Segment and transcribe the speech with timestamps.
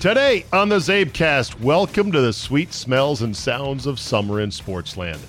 [0.00, 5.20] Today on the CzabeCast, welcome to the sweet smells and sounds of summer in Sportsland.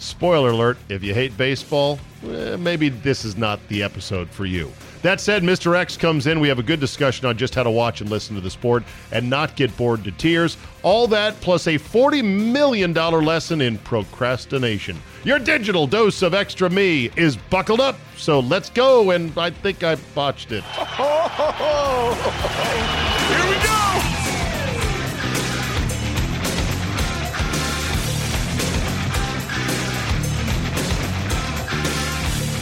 [0.00, 4.70] Spoiler alert, if you hate baseball, eh, maybe this is not the episode for you.
[5.00, 5.74] That said, Mr.
[5.74, 6.40] X comes in.
[6.40, 8.84] We have a good discussion on just how to watch and listen to the sport
[9.12, 10.58] and not get bored to tears.
[10.82, 15.00] All that plus a $40 million lesson in procrastination.
[15.24, 19.12] Your digital dose of extra me is buckled up, so let's go.
[19.12, 20.64] And I think I botched it.
[23.28, 24.07] Here we go!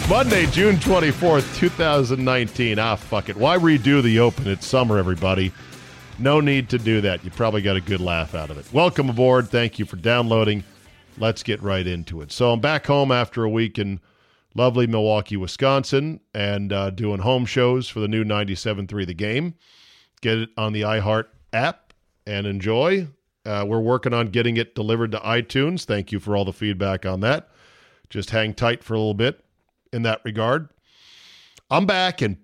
[0.09, 2.79] Monday, June 24th, 2019.
[2.79, 3.37] Ah, fuck it.
[3.37, 4.47] Why redo the open?
[4.47, 5.51] It's summer, everybody.
[6.21, 7.25] No need to do that.
[7.25, 8.73] You probably got a good laugh out of it.
[8.73, 9.49] Welcome aboard.
[9.49, 10.63] Thank you for downloading.
[11.19, 12.31] Let's get right into it.
[12.31, 13.99] So I'm back home after a week in
[14.55, 19.55] lovely Milwaukee, Wisconsin, and uh, doing home shows for the new 97.3 The Game.
[20.21, 21.93] Get it on the iHeart app
[22.25, 23.09] and enjoy.
[23.45, 25.85] Uh, we're working on getting it delivered to iTunes.
[25.85, 27.49] Thank you for all the feedback on that.
[28.09, 29.43] Just hang tight for a little bit
[29.97, 30.69] in that regard.
[31.71, 32.37] I'm back and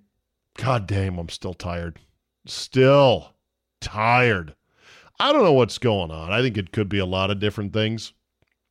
[0.56, 2.00] god damn, I'm still tired.
[2.46, 3.34] Still
[3.80, 4.54] tired.
[5.20, 6.32] I don't know what's going on.
[6.32, 8.14] I think it could be a lot of different things.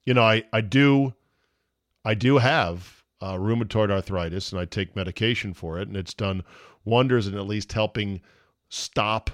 [0.03, 1.13] You know, I, I do
[2.03, 6.43] I do have uh, rheumatoid arthritis and I take medication for it and it's done
[6.83, 8.19] wonders in at least helping
[8.69, 9.29] stop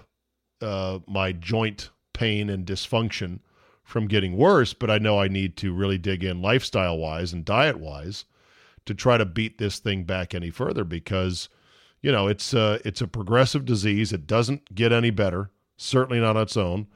[0.62, 3.40] uh, my joint pain and dysfunction
[3.86, 7.46] from getting worse, but I know I need to really dig in lifestyle wise and
[7.46, 8.26] diet wise
[8.88, 11.50] to try to beat this thing back any further because
[12.02, 14.12] you know it's a, it's a progressive disease.
[14.12, 16.88] It doesn't get any better certainly not on its own.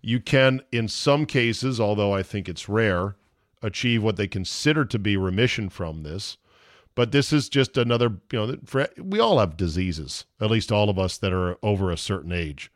[0.00, 3.16] You can in some cases although i think it's rare
[3.62, 6.38] achieve what they consider to be remission from this.
[6.94, 10.88] But this is just another you know for, we all have diseases at least all
[10.88, 12.72] of us that are over a certain age.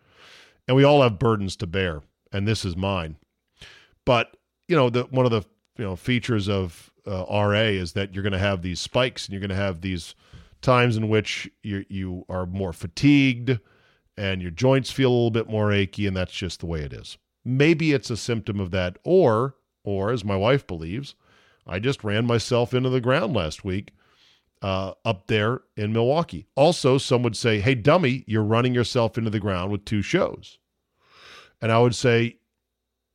[0.69, 3.16] And we all have burdens to bear and this is mine.
[4.05, 4.36] But
[4.69, 5.42] you know the one of the
[5.78, 9.32] you know features of uh, RA is that you're going to have these spikes and
[9.32, 10.15] you're going to have these
[10.62, 13.59] times in which you you are more fatigued
[14.16, 16.92] and your joints feel a little bit more achy and that's just the way it
[16.92, 17.19] is.
[17.44, 21.15] Maybe it's a symptom of that or or as my wife believes,
[21.66, 23.92] I just ran myself into the ground last week
[24.62, 26.47] uh, up there in Milwaukee.
[26.54, 30.59] Also, some would say, "Hey dummy, you're running yourself into the ground with two shows."
[31.60, 32.38] And I would say,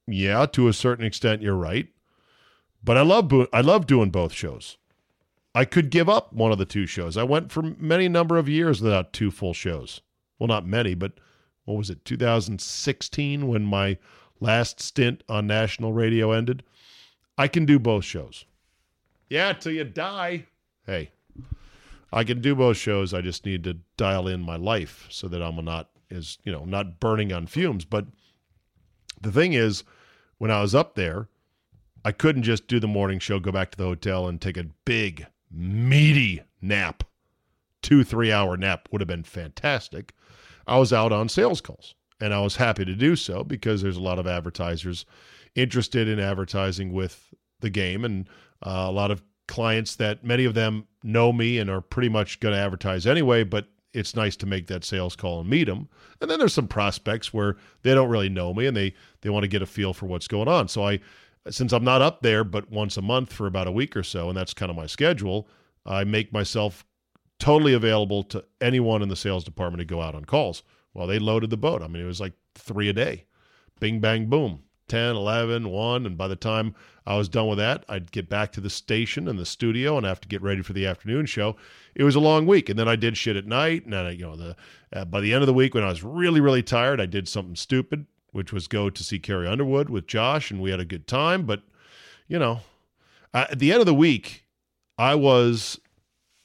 [0.08, 1.88] "Yeah, to a certain extent you're right."
[2.84, 4.78] But I love I love doing both shows.
[5.54, 7.18] I could give up one of the two shows.
[7.18, 10.02] I went for many number of years without two full shows.
[10.38, 11.14] Well, not many, but
[11.66, 12.06] what was it?
[12.06, 13.98] 2016 when my
[14.40, 16.64] last stint on national radio ended.
[17.38, 18.46] I can do both shows.
[19.30, 20.48] Yeah, till you die.
[20.86, 21.12] Hey,
[22.12, 23.14] I can do both shows.
[23.14, 26.66] I just need to dial in my life so that I'm not is you know
[26.66, 27.86] not burning on fumes.
[27.86, 28.08] But
[29.22, 29.84] the thing is,
[30.38, 31.28] when I was up there
[32.04, 34.66] I couldn't just do the morning show, go back to the hotel, and take a
[34.86, 37.04] big, meaty nap.
[37.82, 40.14] Two, three hour nap would have been fantastic.
[40.68, 43.98] I was out on sales calls, and I was happy to do so because there's
[43.98, 45.06] a lot of advertisers
[45.56, 48.28] interested in advertising with the game, and
[48.66, 52.40] uh, a lot of clients that many of them know me and are pretty much
[52.40, 55.90] going to advertise anyway, but it's nice to make that sales call and meet them.
[56.22, 59.44] And then there's some prospects where they don't really know me and they they want
[59.44, 60.68] to get a feel for what's going on.
[60.68, 61.00] So I
[61.50, 64.30] since I'm not up there but once a month for about a week or so,
[64.30, 65.48] and that's kind of my schedule,
[65.86, 66.86] I make myself
[67.40, 70.64] totally available to anyone in the sales department to go out on calls.
[70.94, 71.82] Well, they loaded the boat.
[71.82, 73.26] I mean, it was like three a day.
[73.80, 74.64] Bing, bang, boom.
[74.90, 76.06] 10, 11, 1.
[76.06, 79.28] And by the time I was done with that, I'd get back to the station
[79.28, 81.56] and the studio and have to get ready for the afternoon show.
[81.96, 82.70] It was a long week.
[82.70, 83.84] And then I did shit at night.
[83.86, 84.56] And then, I, you know, the
[84.92, 87.28] uh, by the end of the week, when I was really, really tired, I did
[87.28, 90.86] something stupid which was go to see Carrie Underwood with Josh, and we had a
[90.86, 91.46] good time.
[91.46, 91.64] But,
[92.28, 92.62] you know,
[93.34, 94.46] at the end of the week,
[94.98, 95.80] I was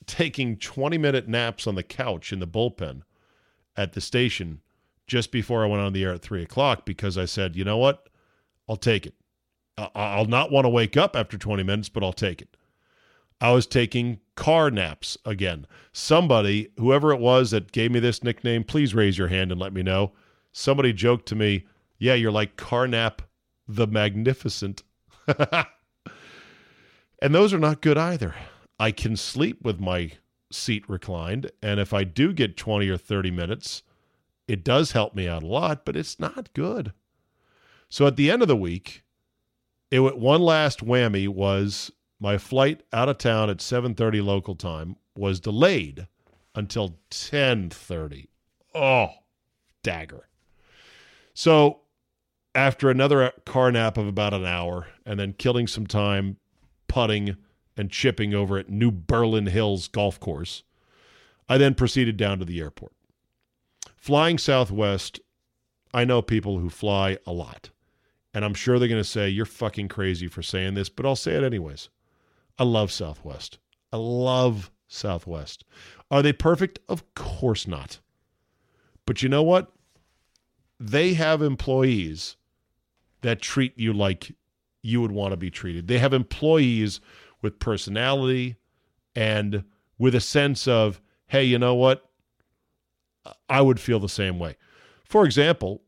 [0.07, 3.03] taking 20 minute naps on the couch in the bullpen
[3.77, 4.61] at the station
[5.07, 7.77] just before I went on the air at three o'clock because I said, you know
[7.77, 8.09] what?
[8.69, 9.15] I'll take it.
[9.95, 12.57] I'll not want to wake up after 20 minutes, but I'll take it.
[13.41, 15.67] I was taking car naps again.
[15.93, 19.73] Somebody, whoever it was that gave me this nickname, please raise your hand and let
[19.73, 20.13] me know.
[20.53, 21.67] Somebody joked to me,
[21.99, 23.21] yeah, you're like Carnap
[23.67, 24.83] the Magnificent.
[25.27, 25.67] and
[27.35, 28.35] those are not good either.
[28.79, 30.13] I can sleep with my
[30.51, 31.51] seat reclined.
[31.63, 33.83] And if I do get 20 or 30 minutes,
[34.47, 36.93] it does help me out a lot, but it's not good.
[37.89, 39.03] So at the end of the week,
[39.91, 45.41] it one last whammy was my flight out of town at 7:30 local time was
[45.41, 46.09] delayed
[46.55, 48.29] until 10:30.
[48.75, 49.11] Oh,
[49.83, 50.29] dagger.
[51.35, 51.83] So
[52.55, 56.37] after another car nap of about an hour and then killing some time
[56.89, 57.37] putting
[57.77, 60.63] and chipping over at New Berlin Hills Golf Course,
[61.49, 62.93] I then proceeded down to the airport.
[63.97, 65.19] Flying Southwest,
[65.93, 67.71] I know people who fly a lot.
[68.33, 71.17] And I'm sure they're going to say, You're fucking crazy for saying this, but I'll
[71.17, 71.89] say it anyways.
[72.59, 73.59] I love Southwest.
[73.93, 75.65] I love Southwest.
[76.11, 76.81] Are they perfect?
[76.89, 78.01] Of course not.
[79.07, 79.73] But you know what?
[80.81, 82.37] They have employees
[83.25, 84.33] that treat you like
[84.83, 85.89] you would want to be treated.
[85.89, 87.01] They have employees
[87.43, 88.57] with personality
[89.17, 89.65] and
[89.99, 92.09] with a sense of, hey, you know what?
[93.49, 94.57] I would feel the same way.
[95.05, 95.83] For example,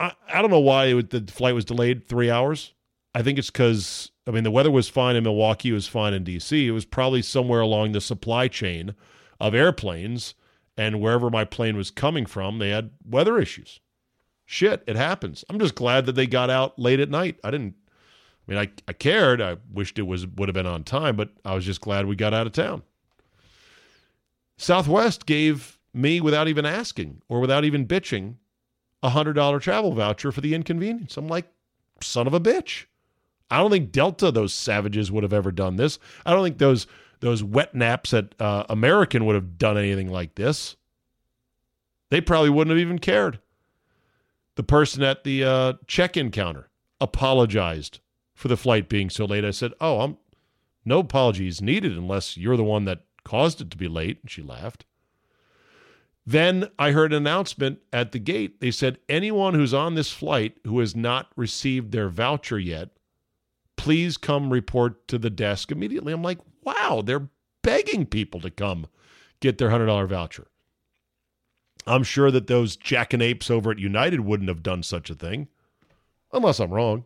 [0.00, 2.72] I, I don't know why the flight was delayed three hours.
[3.14, 6.14] I think it's because, I mean, the weather was fine in Milwaukee, it was fine
[6.14, 6.66] in D.C.
[6.66, 8.94] It was probably somewhere along the supply chain
[9.38, 10.34] of airplanes,
[10.74, 13.80] and wherever my plane was coming from, they had weather issues.
[14.52, 15.46] Shit, it happens.
[15.48, 17.40] I'm just glad that they got out late at night.
[17.42, 17.74] I didn't
[18.46, 19.40] I mean, I, I cared.
[19.40, 22.16] I wished it was would have been on time, but I was just glad we
[22.16, 22.82] got out of town.
[24.58, 28.34] Southwest gave me, without even asking or without even bitching,
[29.02, 31.16] a hundred dollar travel voucher for the inconvenience.
[31.16, 31.46] I'm like,
[32.02, 32.84] son of a bitch.
[33.50, 35.98] I don't think Delta, those savages, would have ever done this.
[36.26, 36.86] I don't think those
[37.20, 40.76] those wet naps at uh, American would have done anything like this.
[42.10, 43.38] They probably wouldn't have even cared.
[44.54, 46.68] The person at the uh, check-in counter
[47.00, 48.00] apologized
[48.34, 49.44] for the flight being so late.
[49.44, 50.18] I said, "Oh, I'm
[50.84, 54.42] no apologies needed unless you're the one that caused it to be late." And she
[54.42, 54.84] laughed.
[56.24, 58.60] Then I heard an announcement at the gate.
[58.60, 62.90] They said, "Anyone who's on this flight who has not received their voucher yet,
[63.76, 67.30] please come report to the desk immediately." I'm like, "Wow, they're
[67.62, 68.86] begging people to come
[69.40, 70.48] get their $100 voucher."
[71.86, 75.48] I'm sure that those jackanapes over at United wouldn't have done such a thing,
[76.32, 77.04] unless I'm wrong.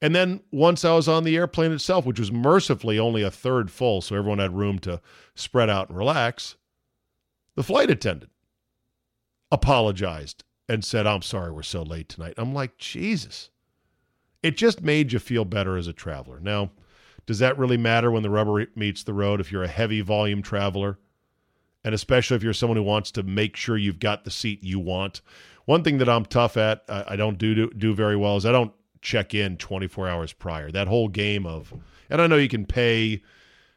[0.00, 3.70] And then once I was on the airplane itself, which was mercifully only a third
[3.70, 5.00] full, so everyone had room to
[5.36, 6.56] spread out and relax,
[7.54, 8.32] the flight attendant
[9.52, 12.34] apologized and said, I'm sorry we're so late tonight.
[12.36, 13.50] I'm like, Jesus.
[14.42, 16.40] It just made you feel better as a traveler.
[16.40, 16.72] Now,
[17.26, 20.42] does that really matter when the rubber meets the road if you're a heavy volume
[20.42, 20.98] traveler?
[21.84, 24.78] And especially if you're someone who wants to make sure you've got the seat you
[24.78, 25.20] want.
[25.64, 28.46] One thing that I'm tough at, I, I don't do, do do very well, is
[28.46, 30.70] I don't check in 24 hours prior.
[30.70, 31.74] That whole game of,
[32.08, 33.22] and I know you can pay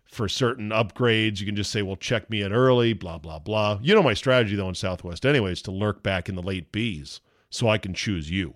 [0.05, 1.39] for certain upgrades.
[1.39, 3.79] You can just say, well, check me in early, blah, blah, blah.
[3.81, 7.19] You know my strategy, though, in Southwest, anyways, to lurk back in the late Bs
[7.49, 8.55] so I can choose you.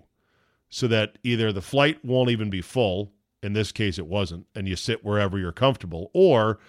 [0.68, 3.12] So that either the flight won't even be full,
[3.42, 6.60] in this case it wasn't, and you sit wherever you're comfortable, or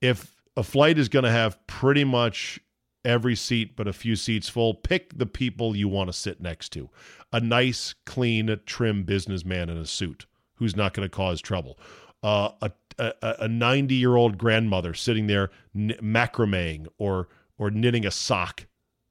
[0.00, 2.60] if a flight is going to have pretty much
[3.04, 6.70] every seat but a few seats full, pick the people you want to sit next
[6.70, 6.90] to
[7.32, 11.78] a nice, clean, trim businessman in a suit who's not going to cause trouble.
[12.22, 18.66] Uh, a a 90 year old grandmother sitting there macrameing or or knitting a sock.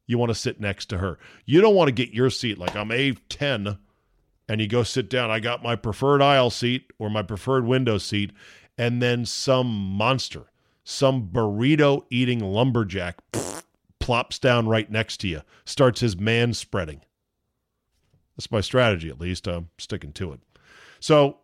[0.07, 1.19] You want to sit next to her.
[1.45, 3.77] You don't want to get your seat like I'm A10
[4.47, 5.31] and you go sit down.
[5.31, 8.31] I got my preferred aisle seat or my preferred window seat,
[8.77, 10.51] and then some monster,
[10.86, 13.18] some burrito eating lumberjack
[14.00, 17.02] plops down right next to you, starts his man spreading.
[18.38, 19.48] That's my strategy, at least.
[19.48, 20.40] I'm sticking to it.
[21.00, 21.40] So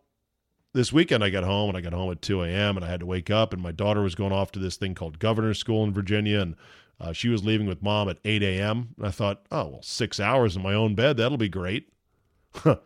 [0.72, 2.76] this weekend, I got home and I got home at 2 a.m.
[2.76, 4.94] and I had to wake up, and my daughter was going off to this thing
[4.94, 6.54] called governor's school in Virginia, and
[7.00, 8.94] uh, she was leaving with mom at 8 a.m.
[8.96, 11.88] And I thought, oh, well, six hours in my own bed, that'll be great.
[12.62, 12.78] when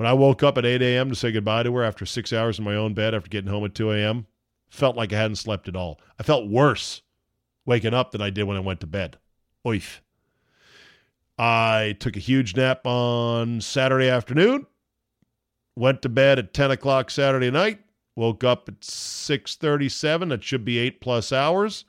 [0.00, 1.10] I woke up at 8 a.m.
[1.10, 3.66] to say goodbye to her after six hours in my own bed after getting home
[3.66, 4.26] at 2 a.m.,
[4.68, 6.00] felt like I hadn't slept at all.
[6.18, 7.02] I felt worse
[7.66, 9.18] waking up than I did when I went to bed.
[9.66, 10.00] Oif.
[11.38, 14.66] I took a huge nap on Saturday afternoon,
[15.76, 17.78] went to bed at 10 o'clock Saturday night,
[18.16, 20.30] woke up at 6.37.
[20.30, 21.84] That should be eight plus hours.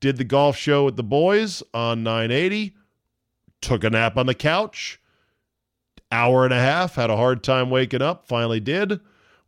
[0.00, 2.74] Did the golf show with the boys on 980.
[3.60, 5.00] Took a nap on the couch.
[6.10, 6.94] Hour and a half.
[6.94, 8.26] Had a hard time waking up.
[8.26, 9.00] Finally did.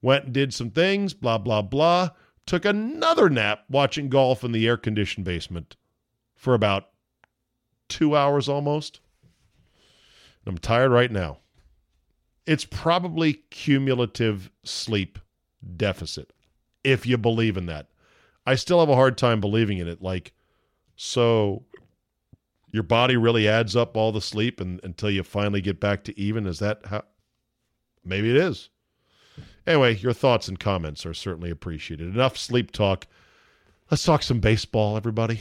[0.02, 1.14] Went and did some things.
[1.14, 2.10] Blah, blah, blah.
[2.48, 5.76] Took another nap watching golf in the air conditioned basement
[6.34, 6.88] for about
[7.90, 9.00] two hours almost.
[10.46, 11.40] I'm tired right now.
[12.46, 15.18] It's probably cumulative sleep
[15.76, 16.32] deficit,
[16.82, 17.88] if you believe in that.
[18.46, 20.00] I still have a hard time believing in it.
[20.00, 20.32] Like,
[20.96, 21.66] so
[22.72, 26.18] your body really adds up all the sleep and, until you finally get back to
[26.18, 26.46] even.
[26.46, 27.02] Is that how?
[28.06, 28.70] Maybe it is.
[29.68, 32.14] Anyway, your thoughts and comments are certainly appreciated.
[32.14, 33.06] Enough sleep talk.
[33.90, 35.40] Let's talk some baseball, everybody.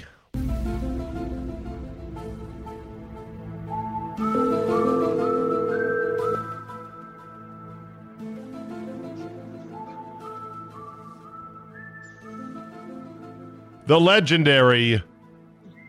[13.86, 15.02] the legendary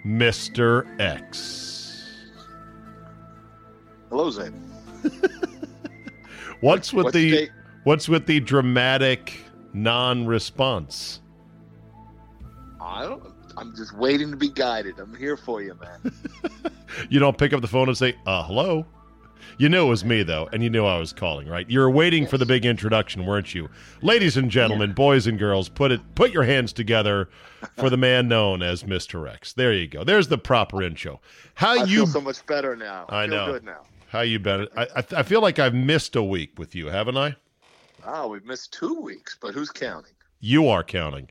[0.06, 0.86] Mr.
[1.00, 2.04] X.
[4.08, 4.52] Hello, Zane.
[6.60, 7.50] What's with the state,
[7.88, 9.32] what's with the dramatic
[9.72, 11.22] non-response?
[12.78, 13.22] I don't.
[13.56, 14.98] I'm just waiting to be guided.
[14.98, 16.12] I'm here for you, man.
[17.10, 18.84] You don't pick up the phone and say, "Uh, hello."
[19.56, 21.68] You knew it was me though, and you knew I was calling, right?
[21.70, 23.68] You were waiting for the big introduction, weren't you?
[24.02, 27.28] Ladies and gentlemen, boys and girls, put it put your hands together
[27.76, 29.30] for the man known as Mr.
[29.30, 29.52] X.
[29.52, 30.02] There you go.
[30.02, 31.20] There's the proper intro.
[31.54, 33.04] How I you feel so much better now.
[33.08, 33.52] I feel know.
[33.52, 33.82] good now.
[34.08, 34.66] how you been?
[34.76, 37.36] I, I I feel like I've missed a week with you, haven't I?
[38.10, 40.12] Oh, we've missed two weeks, but who's counting?
[40.40, 41.28] You are counting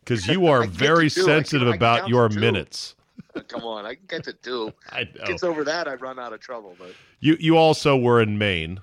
[0.00, 1.22] because you are I get to very do.
[1.22, 2.96] Sensitive about your minutes.
[3.34, 4.72] Uh, Come on, I can get to two.
[4.90, 5.26] I know.
[5.26, 6.74] Gets over that, I run out of trouble.
[6.78, 8.80] But You you also were in Maine,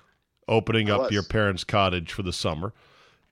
[0.47, 1.11] opening I up was.
[1.11, 2.71] your parents' cottage for the summer,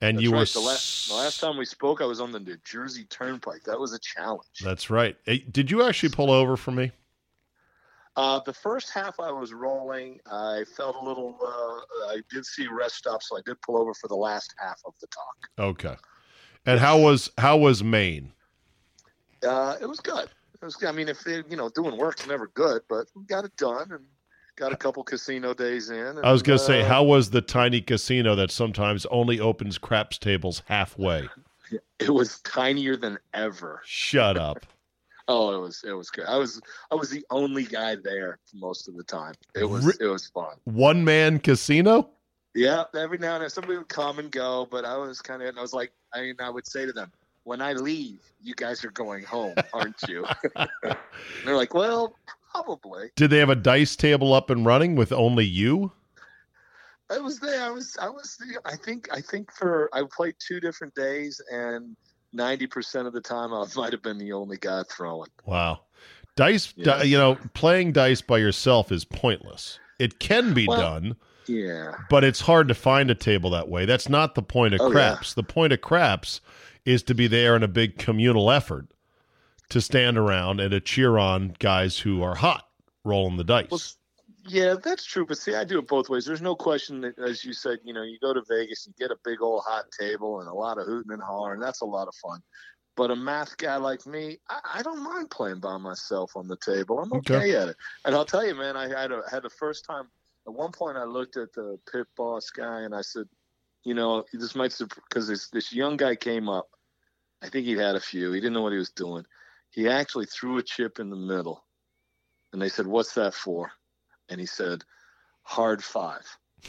[0.02, 0.40] and that's you right.
[0.40, 0.74] were the, la-
[1.08, 3.64] the last time we spoke, I was on the New Jersey Turnpike.
[3.64, 4.60] That was a challenge.
[4.62, 5.16] That's right.
[5.26, 6.92] Hey, did you actually pull over for me?
[8.18, 10.20] Uh, the first half I was rolling.
[10.30, 11.38] I felt a little.
[11.42, 14.82] Uh, I did see rest stop, so I did pull over for the last half
[14.86, 15.68] of the talk.
[15.68, 15.96] Okay.
[16.66, 18.34] And how was how was Maine?
[19.48, 20.30] Uh, it was good.
[20.62, 20.78] It was.
[20.84, 23.92] I mean, if they, you know, doing work's never good, but we got it done
[23.92, 24.06] and
[24.58, 25.98] got a couple casino days in.
[25.98, 29.40] And, I was going to say, uh, how was the tiny casino that sometimes only
[29.40, 31.30] opens craps tables halfway?
[32.00, 33.82] it was tinier than ever.
[33.86, 34.66] Shut up.
[35.28, 35.84] Oh, it was.
[35.88, 36.26] It was good.
[36.26, 36.62] I was.
[36.92, 39.34] I was the only guy there most of the time.
[39.56, 39.98] It was.
[40.00, 40.56] It was fun.
[40.66, 42.10] One man casino?
[42.54, 45.48] Yeah, every now and then somebody would come and go, but I was kind of,
[45.48, 47.12] and I was like, I mean, I would say to them,
[47.44, 50.26] when I leave, you guys are going home, aren't you?
[50.56, 50.70] and
[51.46, 52.16] they're like, well,
[52.52, 53.10] probably.
[53.16, 55.94] Did they have a dice table up and running with only you?
[57.10, 57.64] I was there.
[57.64, 61.96] I was, I was, I think, I think for, I played two different days and
[62.36, 65.30] 90% of the time I might have been the only guy throwing.
[65.46, 65.82] Wow.
[66.36, 69.80] Dice, di- you know, playing dice by yourself is pointless.
[70.00, 71.16] It can be Well- done,
[71.48, 71.96] Yeah.
[72.10, 73.86] but it's hard to find a table that way.
[73.86, 74.92] That's not the point of Oh, yeah.
[74.94, 75.34] craps.
[75.34, 76.40] The point of craps
[76.86, 78.88] is to be there in a big communal effort
[79.70, 82.68] to stand around and to cheer on guys who are hot
[83.04, 83.68] rolling the dice.
[83.70, 83.82] Well,
[84.48, 85.26] yeah, that's true.
[85.26, 86.26] But see, I do it both ways.
[86.26, 89.12] There's no question that, as you said, you know, you go to Vegas, you get
[89.12, 91.60] a big old hot table and a lot of hooting and hollering.
[91.60, 92.42] That's a lot of fun.
[92.98, 96.58] But a math guy like me, I, I don't mind playing by myself on the
[96.58, 97.00] table.
[97.00, 97.56] I'm okay, Okay.
[97.56, 97.76] at it.
[98.06, 100.10] And I'll tell you, man, I had a, had the first time.
[100.48, 103.26] At one point, I looked at the pit boss guy and I said,
[103.84, 106.68] you know, this might because this this young guy came up.
[107.42, 108.32] I think he'd had a few.
[108.32, 109.26] He didn't know what he was doing.
[109.72, 111.64] He actually threw a chip in the middle,
[112.54, 113.72] and they said, "What's that for?"
[114.32, 114.84] And he said,
[115.44, 116.26] "Hard five.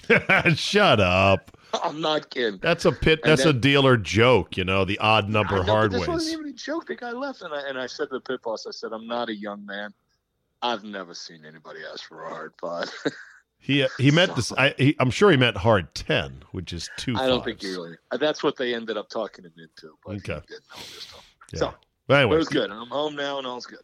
[0.57, 1.57] Shut up.
[1.83, 2.59] I'm not kidding.
[2.62, 3.21] That's a pit.
[3.23, 4.57] And That's a dealer joke.
[4.57, 6.09] You know, the odd number know, hard this ways.
[6.09, 6.87] wasn't even a joke.
[6.87, 9.07] The guy left, and I and I said to the pit boss, I said, "I'm
[9.07, 9.95] not a young man.
[10.61, 12.90] I've never seen anybody ask for a hard five.
[13.64, 14.50] He he meant this.
[14.50, 17.14] I, he, I'm sure he meant hard ten, which is two.
[17.16, 17.92] I don't think he really.
[18.19, 19.95] That's what they ended up talking him into.
[20.04, 20.35] But Okay.
[20.35, 21.25] he didn't know this stuff.
[21.52, 21.59] Yeah.
[21.61, 21.75] So,
[22.09, 22.73] But anyway, it was good.
[22.73, 23.78] I'm home now, and all's good.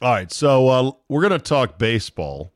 [0.00, 2.54] All right, so uh, we're going to talk baseball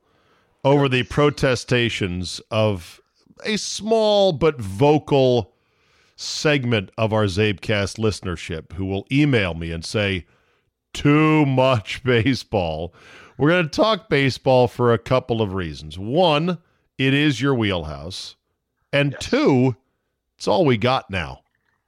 [0.65, 3.01] over the protestations of
[3.45, 5.53] a small but vocal
[6.17, 10.27] segment of our CzabeCast listenership who will email me and say,
[10.93, 12.95] too much baseball.
[13.39, 15.99] We're going to talk baseball for a couple of reasons.
[15.99, 16.59] One,
[16.99, 18.37] it is your wheelhouse.
[18.93, 19.31] And Yes.
[19.31, 19.77] two,
[20.37, 21.41] it's all we got now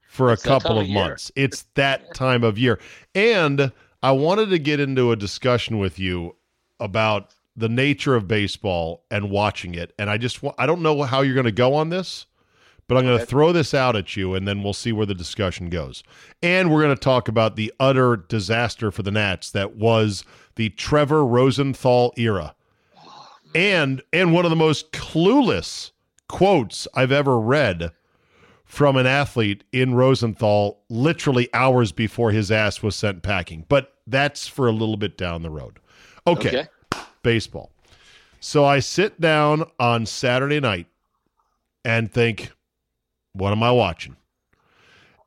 [0.09, 1.31] for It's a couple of of months.
[1.37, 2.79] It's that time of year.
[3.15, 6.37] And I wanted to get into a discussion with you
[6.81, 9.93] about the nature of baseball and watching it.
[9.99, 12.27] And I just wa- I don't know how you're going to go on this,
[12.89, 15.15] but I'm going to throw this out at you and then we'll see where the
[15.15, 16.03] discussion goes.
[16.43, 20.25] And we're going to talk about the utter disaster for the Nats that was
[20.57, 22.55] the Trevor Rosenthal era.
[23.55, 25.91] And and one of the most clueless
[26.29, 27.93] quotes I've ever read
[28.65, 33.67] from an athlete in Rosenthal literally hours before his ass was sent packing.
[33.69, 35.79] But that's for a little bit down the road.
[36.27, 36.51] okay
[37.23, 37.71] baseball.
[38.41, 40.87] So I sit down on Saturday night
[41.85, 42.51] and think,
[43.33, 44.17] what am I watching?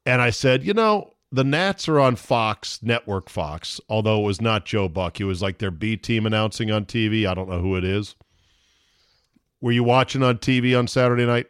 [0.06, 4.42] And I said, you know, the Nats are on Fox, Network Fox, although it was
[4.42, 5.20] not Joe Buck.
[5.20, 7.26] It was like their B team announcing on TV.
[7.26, 8.16] I don't know who it is.
[9.62, 11.48] Were you watching on TV on Saturday night?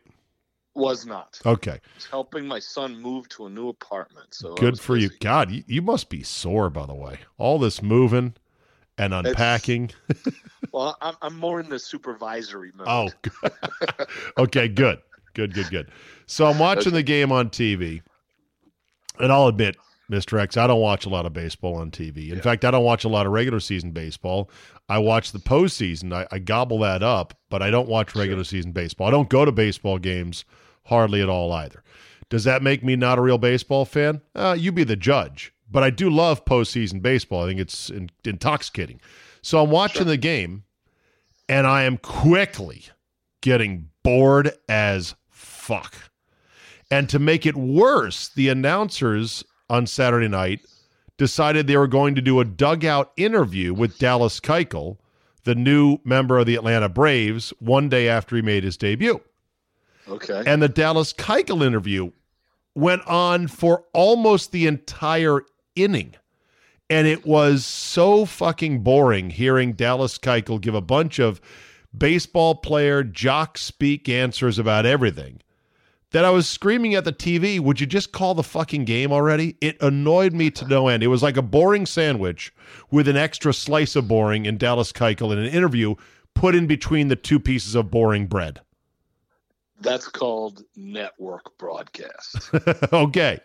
[0.73, 1.39] Was not.
[1.45, 1.71] Okay.
[1.71, 4.33] I was helping my son move to a new apartment.
[4.33, 5.09] So Good for you.
[5.21, 7.19] God, you, you must be sore, by the way.
[7.37, 8.33] All this moving
[8.97, 9.91] and unpacking.
[10.71, 12.87] Well, I'm, I'm more in the supervisory mode.
[12.89, 14.07] Oh, good.
[14.37, 14.99] okay, good,
[15.33, 15.89] good, good, good.
[16.25, 18.01] So I'm watching the game on TV,
[19.17, 19.77] and I'll admit,
[20.11, 20.37] Mr.
[20.39, 20.57] X.
[20.57, 22.29] I don't watch a lot of baseball on TV.
[22.29, 22.41] In yeah.
[22.41, 24.49] fact, I don't watch a lot of regular season baseball.
[24.89, 26.13] I watch the postseason.
[26.13, 28.57] I, I gobble that up, but I don't watch regular sure.
[28.57, 29.07] season baseball.
[29.07, 30.45] I don't go to baseball games
[30.83, 31.83] hardly at all either.
[32.29, 34.21] Does that make me not a real baseball fan?
[34.35, 35.53] Uh, you be the judge.
[35.69, 37.43] But I do love postseason baseball.
[37.43, 39.01] I think it's in, intoxicating.
[39.41, 40.05] So I'm watching sure.
[40.05, 40.63] the game,
[41.49, 42.85] and I am quickly
[43.41, 45.95] getting bored as fuck.
[46.91, 50.61] And to make it worse, the announcers on Saturday night
[51.17, 54.97] decided they were going to do a dugout interview with Dallas Keuchel,
[55.43, 59.21] the new member of the Atlanta Braves, one day after he made his debut.
[60.07, 60.43] Okay.
[60.45, 62.11] And the Dallas Keuchel interview
[62.75, 65.41] went on for almost the entire
[65.75, 66.15] inning.
[66.89, 71.41] And it was so fucking boring hearing Dallas Keuchel give a bunch of
[71.97, 75.41] baseball player jock speak answers about everything
[76.15, 79.57] that I was screaming at the TV, would you just call the fucking game already?
[79.59, 81.03] It annoyed me to no end.
[81.03, 82.53] It was like a boring sandwich
[82.89, 85.95] with an extra slice of boring in Dallas Keuchel in an interview
[86.33, 88.61] put in between the two pieces of boring bread.
[89.81, 92.49] That's called network broadcast.
[92.93, 93.39] okay.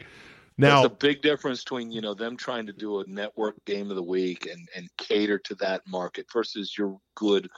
[0.60, 3.90] Now, There's a big difference between you know them trying to do a network game
[3.90, 7.48] of the week and and cater to that market versus your good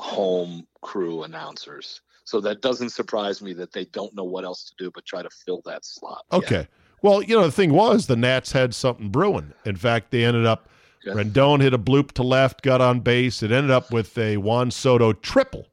[0.00, 2.00] home crew announcers.
[2.24, 5.22] So that doesn't surprise me that they don't know what else to do but try
[5.22, 6.24] to fill that slot.
[6.32, 6.60] Okay.
[6.60, 6.66] Yeah.
[7.02, 9.52] Well, you know, the thing was the Nats had something brewing.
[9.66, 10.68] In fact, they ended up
[11.04, 11.12] yeah.
[11.12, 13.42] Rendon hit a bloop to left, got on base.
[13.42, 15.66] It ended up with a Juan Soto triple.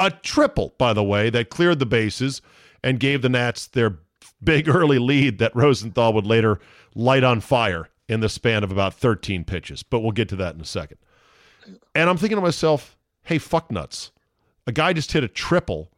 [0.00, 2.40] A triple, by the way, that cleared the bases
[2.82, 3.98] and gave the Nats their
[4.42, 6.58] big early lead that Rosenthal would later
[6.94, 9.82] light on fire in the span of about 13 pitches.
[9.82, 10.98] But we'll get to that in a second.
[11.94, 14.10] And I'm thinking to myself, hey, fuck nuts
[14.66, 15.90] a guy just hit a triple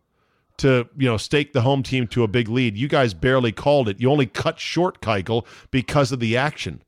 [0.56, 2.76] to you know stake the home team to a big lead.
[2.76, 4.00] You guys barely called it.
[4.00, 6.82] You only cut short Keuchel because of the action.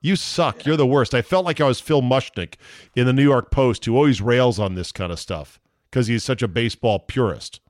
[0.00, 0.66] You suck.
[0.66, 1.14] You're the worst.
[1.14, 2.54] I felt like I was Phil Mushnick
[2.96, 6.24] in the New York Post, who always rails on this kind of stuff because he's
[6.24, 7.60] such a baseball purist.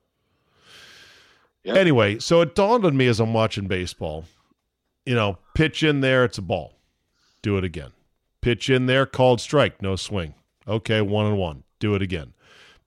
[1.65, 1.77] Yep.
[1.77, 4.25] Anyway, so it dawned on me as I'm watching baseball.
[5.07, 6.75] You know, pitch in there, it's a ball.
[7.43, 7.91] Do it again.
[8.41, 10.35] Pitch in there, called strike, no swing.
[10.67, 11.65] Okay, one and one.
[11.79, 12.35] Do it again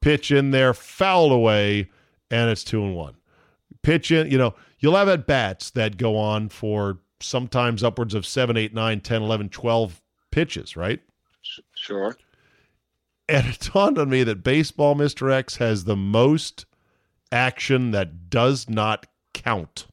[0.06, 1.90] pitch in there, fouled away,
[2.30, 3.16] and it's two and one.
[3.82, 8.24] Pitch in, you know, you'll have at bats that go on for sometimes upwards of
[8.24, 11.02] 7, 8, 9, 10, 11, 12 pitches, right?
[11.74, 12.16] Sure.
[13.28, 15.32] And it dawned on me that baseball, Mr.
[15.32, 16.68] X, has the most
[17.32, 19.88] action that does not count.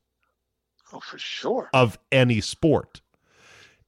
[0.93, 1.71] Oh, for sure.
[1.73, 3.01] Of any sport.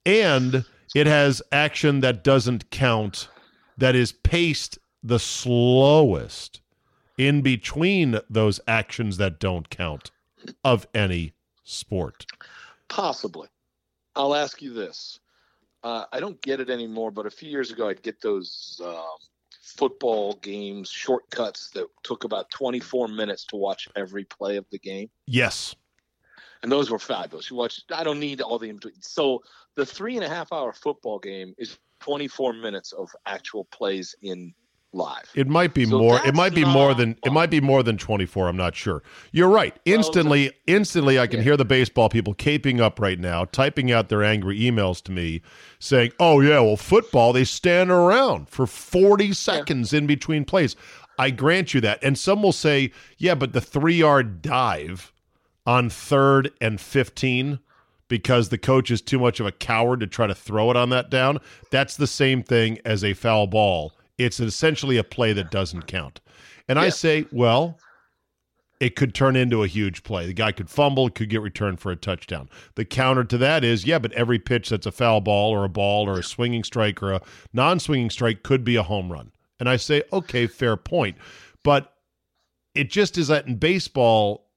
[0.06, 3.28] And it has action that doesn't count
[3.76, 6.60] that is paced the slowest
[7.18, 10.10] in between those actions that don't count
[10.64, 12.26] of any sport?
[12.88, 13.48] Possibly.
[14.16, 15.20] I'll ask you this.
[15.82, 19.18] Uh, I don't get it anymore, but a few years ago, I'd get those um,
[19.76, 25.10] football games shortcuts that took about 24 minutes to watch every play of the game.
[25.26, 25.74] Yes.
[26.62, 27.50] And those were fabulous.
[27.50, 29.00] You watch, I don't need all the in between.
[29.00, 29.42] So
[29.74, 34.54] the three and a half hour football game is 24 minutes of actual plays in
[34.94, 35.30] live.
[35.34, 36.24] It might be so more.
[36.26, 37.14] It might be more than.
[37.14, 37.20] Fun.
[37.24, 38.48] It might be more than twenty four.
[38.48, 39.02] I'm not sure.
[39.32, 39.76] You're right.
[39.84, 41.44] Instantly, well, instantly, I can yeah.
[41.44, 45.42] hear the baseball people caping up right now, typing out their angry emails to me,
[45.78, 49.98] saying, "Oh yeah, well, football they stand around for forty seconds yeah.
[49.98, 50.76] in between plays."
[51.18, 55.12] I grant you that, and some will say, "Yeah, but the three yard dive
[55.66, 57.58] on third and fifteen
[58.08, 60.90] because the coach is too much of a coward to try to throw it on
[60.90, 61.38] that down.
[61.70, 66.20] That's the same thing as a foul ball it's essentially a play that doesn't count.
[66.68, 66.84] And yeah.
[66.84, 67.78] I say, well,
[68.80, 70.26] it could turn into a huge play.
[70.26, 72.48] The guy could fumble, could get returned for a touchdown.
[72.74, 75.68] The counter to that is, yeah, but every pitch that's a foul ball or a
[75.68, 77.22] ball or a swinging strike or a
[77.52, 79.32] non swinging strike could be a home run.
[79.60, 81.16] And I say, okay, fair point.
[81.62, 81.94] But
[82.74, 84.50] it just is that in baseball,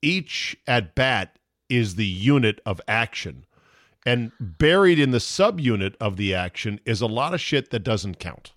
[0.00, 3.44] each at bat is the unit of action.
[4.06, 8.18] And buried in the subunit of the action is a lot of shit that doesn't
[8.18, 8.52] count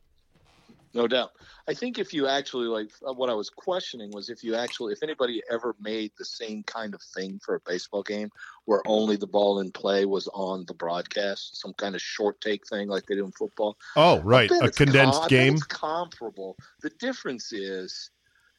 [0.97, 1.31] no doubt.
[1.67, 4.93] I think if you actually like uh, what I was questioning was if you actually
[4.93, 8.31] if anybody ever made the same kind of thing for a baseball game
[8.65, 12.67] where only the ball in play was on the broadcast, some kind of short take
[12.67, 13.77] thing like they do in football.
[13.95, 15.53] Oh, right, a condensed com- game.
[15.53, 16.57] It's comparable.
[16.81, 18.09] The difference is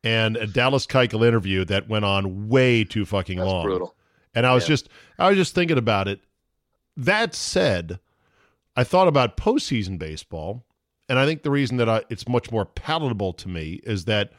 [0.06, 3.66] and a Dallas Keuchel interview that went on way too fucking that's long.
[3.66, 3.96] brutal.
[4.34, 4.68] And I was Yeah.
[4.70, 4.90] just
[5.20, 6.22] I was just thinking about it.
[6.96, 8.00] That said,
[8.78, 10.64] I thought about postseason baseball,
[11.10, 14.32] and I think the reason that I, it's much more palatable to me is that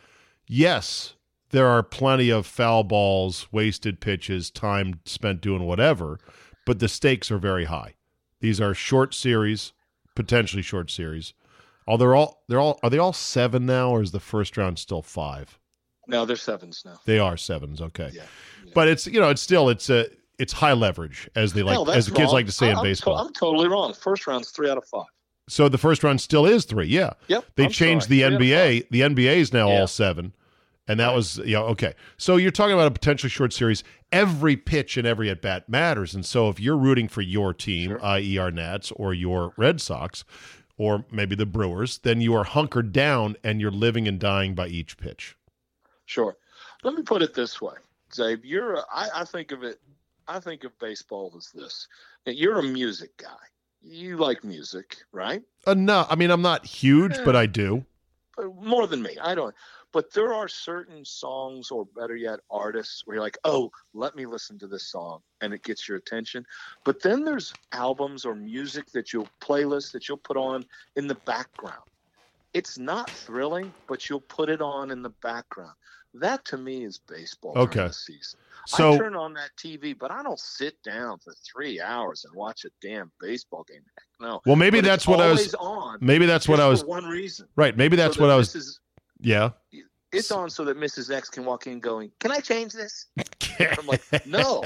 [0.47, 1.15] yes,
[1.51, 6.19] there are plenty of foul balls, wasted pitches, time spent doing whatever,
[6.65, 7.95] but the stakes are very high.
[8.41, 9.73] These are short series,
[10.15, 11.33] potentially short series.
[11.89, 14.79] Are they all they're all are they all seven now, or is the first round
[14.79, 15.59] still five?
[16.09, 16.99] No, they're sevens now.
[17.05, 18.11] They are sevens, okay.
[18.13, 18.23] Yeah.
[18.65, 18.73] yeah.
[18.75, 20.07] But it's you know it's still it's a
[20.39, 22.35] it's high leverage as they like that's as the kids wrong.
[22.35, 23.19] like to say in I- I'm to- baseball.
[23.19, 23.95] I'm totally wrong.
[23.95, 25.07] First round's three out of five.
[25.49, 26.87] so the first round still is three.
[26.87, 27.45] Yeah, Yep.
[27.57, 28.17] they I'm changed sorry.
[28.21, 28.87] the Three out of NBA.
[28.91, 29.81] The NBA is now Yeah.
[29.81, 30.33] all seven,
[30.89, 31.17] and that Right.
[31.17, 31.95] was yeah okay.
[32.19, 33.83] So you're talking about a potentially short series.
[34.13, 37.91] Every pitch and every at bat matters, and so if you're rooting for your team,
[37.91, 38.05] Sure.
[38.05, 40.25] i.e., our Nats or your Red Sox,
[40.79, 44.69] or maybe the Brewers, then you are hunkered down and you're living and dying by
[44.69, 45.37] each pitch.
[46.05, 46.37] Sure.
[46.83, 47.75] Let me put it this way,
[48.13, 48.41] Czabe.
[48.45, 49.81] You're a, I, I think of it.
[50.29, 51.89] I think of baseball as this.
[52.27, 53.29] You're a music guy.
[53.81, 55.43] You like music, right?
[55.67, 57.85] Uh, no, I mean I'm not huge, but I do.
[58.37, 59.17] But more than me.
[59.23, 59.55] I don't.
[59.93, 64.27] But there are certain songs, or better yet, artists, where you're like, oh, let me
[64.27, 66.45] listen to this song, and it gets your attention.
[66.85, 70.65] But then there's albums or music that you'll playlist that you'll put on
[70.97, 71.83] in the background.
[72.53, 75.75] It's not thrilling, but you'll put it on in the background.
[76.15, 77.53] That to me is baseball.
[77.57, 77.89] Okay.
[77.91, 78.41] season.
[78.73, 82.35] I So turn on that TV, but I don't sit down for three hours and
[82.35, 83.83] watch a damn baseball game.
[83.99, 84.41] Heck no.
[84.47, 85.55] well, maybe But that's what I was.
[85.55, 85.99] on.
[86.01, 86.81] Maybe that's what I was.
[86.81, 87.47] For one reason.
[87.57, 87.77] Right.
[87.77, 88.55] Maybe that's So what I was.
[88.55, 88.79] Mrs.
[89.27, 89.51] Yeah.
[90.13, 91.13] It's on so that Mrs.
[91.15, 93.07] X can walk in going, "Can I change this?"
[93.61, 94.63] I'm like, "No,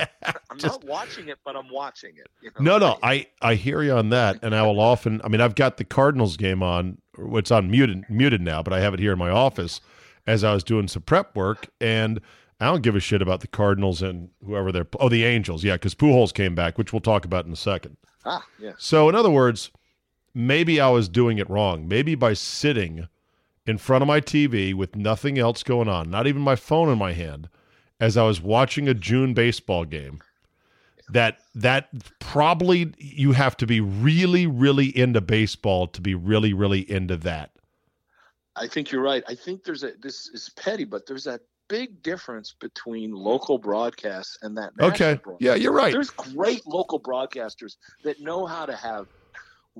[0.50, 3.82] I'm Just- not watching it, but I'm watching it." You No, no, I I hear
[3.82, 5.20] you on that, and I will often.
[5.24, 6.98] I mean, I've got the Cardinals game on.
[7.18, 9.80] It's on muted muted now, but I have it here in my office
[10.26, 12.20] as I was doing some prep work, and
[12.60, 14.86] I don't give a shit about the Cardinals and whoever they're.
[15.00, 17.96] Oh, the Angels, yeah, because Pujols came back, which we'll talk about in a second.
[18.26, 19.70] ah, yeah, So, in other words,
[20.34, 21.88] maybe I was doing it wrong.
[21.88, 23.08] Maybe by sitting
[23.66, 26.98] in front of my TV with nothing else going on, not even my phone in
[26.98, 27.48] my hand,
[27.98, 30.20] as I was watching a June baseball game,
[31.10, 36.90] that that probably you have to be really, really into baseball to be really, really
[36.90, 37.50] into that.
[38.56, 39.22] I think you're right.
[39.28, 44.38] I think there's a this is petty, but there's that big difference between local broadcasts
[44.42, 44.72] and that.
[44.80, 45.14] Okay.
[45.22, 45.40] broadcast.
[45.40, 45.92] Yeah, you're right.
[45.92, 49.06] There's great local broadcasters that know how to have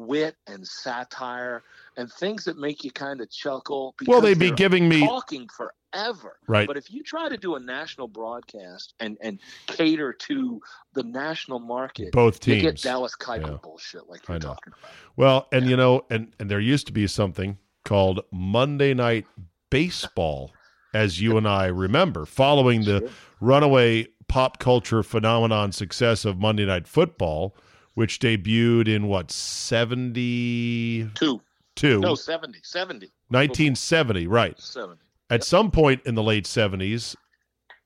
[0.07, 1.63] wit and satire
[1.97, 3.95] and things that make you kind of chuckle.
[4.07, 6.39] Well, they'd be giving me talking forever.
[6.47, 6.67] right.
[6.67, 10.61] But if you try to do a national broadcast and and cater to
[10.95, 12.83] the national market, Both you get teams.
[12.83, 13.57] Dallas Keuchel Yeah.
[13.63, 14.91] bullshit like you're talking about.
[15.17, 19.27] Well, and you know, and and there used to be something called Monday Night
[19.71, 20.53] Baseball,
[20.95, 23.09] as you and I remember, following the Sure.
[23.41, 27.57] runaway pop culture phenomenon success of Monday Night Football,
[28.01, 31.41] which debuted in what 72
[31.77, 34.59] Two, no, 70, 70, 1970 right.
[34.59, 34.99] 70.
[35.29, 37.15] at some point in the late 70s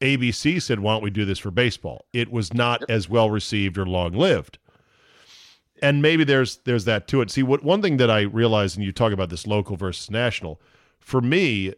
[0.01, 2.05] ABC said why don't we do this for baseball?
[2.13, 2.91] It was not Yep.
[2.91, 4.59] as well received or long lived
[5.83, 7.31] and maybe there's there's that to it.
[7.31, 10.61] See what one thing that I realize and you talk about this local versus national
[11.01, 11.75] for me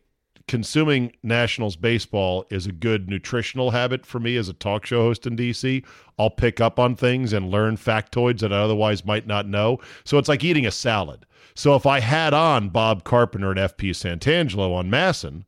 [0.49, 5.27] consuming Nationals baseball is a good nutritional habit for me as a talk show host
[5.27, 5.85] in DC.
[6.19, 9.79] I'll pick up on things and learn factoids that I otherwise might not know.
[10.05, 11.27] So it's like eating a salad.
[11.55, 15.45] So if I had on Bob Carpenter and FP Santangelo on MASN,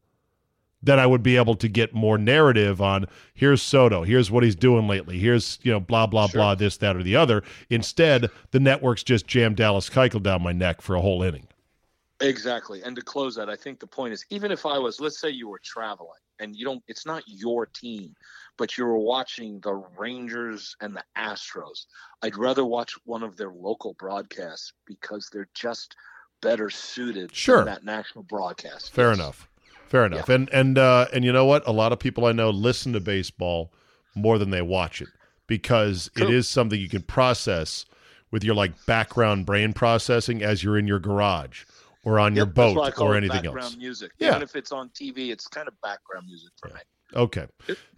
[0.83, 4.55] then I would be able to get more narrative on here's Soto, here's what he's
[4.55, 6.39] doing lately, here's you know blah blah Sure.
[6.39, 7.43] blah this that or the other.
[7.69, 11.49] Instead, the networks just jam Dallas Keuchel down my neck for a whole inning.
[12.20, 12.83] Exactly.
[12.83, 15.31] And to close that, I think the point is even if I was, let's say
[15.31, 18.14] you were traveling and you don't, it's not your team,
[18.57, 21.87] but you were watching the Rangers and the Astros.
[22.22, 25.94] I'd rather watch one of their local broadcasts because they're just
[26.40, 27.64] better suited Sure.
[27.64, 28.92] that national broadcast.
[28.92, 29.18] Fair Yes.
[29.18, 29.48] enough.
[29.88, 30.28] Fair enough.
[30.28, 31.66] And and uh, and you know what?
[31.66, 33.72] A lot of people I know listen to baseball
[34.14, 35.09] more than they watch it
[35.46, 36.31] because it True.
[36.31, 37.87] is something you can process
[38.31, 41.64] with your like background brain processing as you're in your garage
[42.09, 43.77] or on your Yep, I boat or anything background else.
[43.77, 44.12] music.
[44.18, 44.31] Yeah.
[44.31, 46.81] Even if it's on TV, it's kind of background music for me.
[47.14, 47.47] Okay.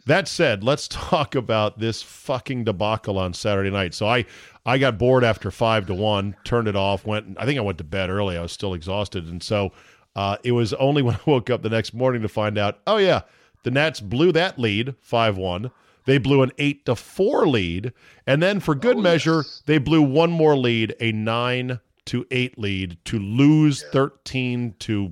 [0.06, 3.94] That said, let's talk about this fucking debacle on Saturday night.
[3.94, 4.24] So I
[4.66, 7.78] I got bored after five to one, turned it off, went I think I went
[7.78, 8.36] to bed early.
[8.36, 9.26] I was still exhausted.
[9.26, 9.72] And so
[10.16, 12.96] uh, it was only when I woke up the next morning to find out, oh
[12.96, 13.22] yeah,
[13.62, 15.70] the Nats blew that lead five one.
[16.06, 17.92] They blew an eight to four lead.
[18.26, 19.62] And then for good Oh, measure, yes.
[19.66, 21.78] they blew one more lead, a nine
[22.10, 25.10] to eight lead to lose thirteen to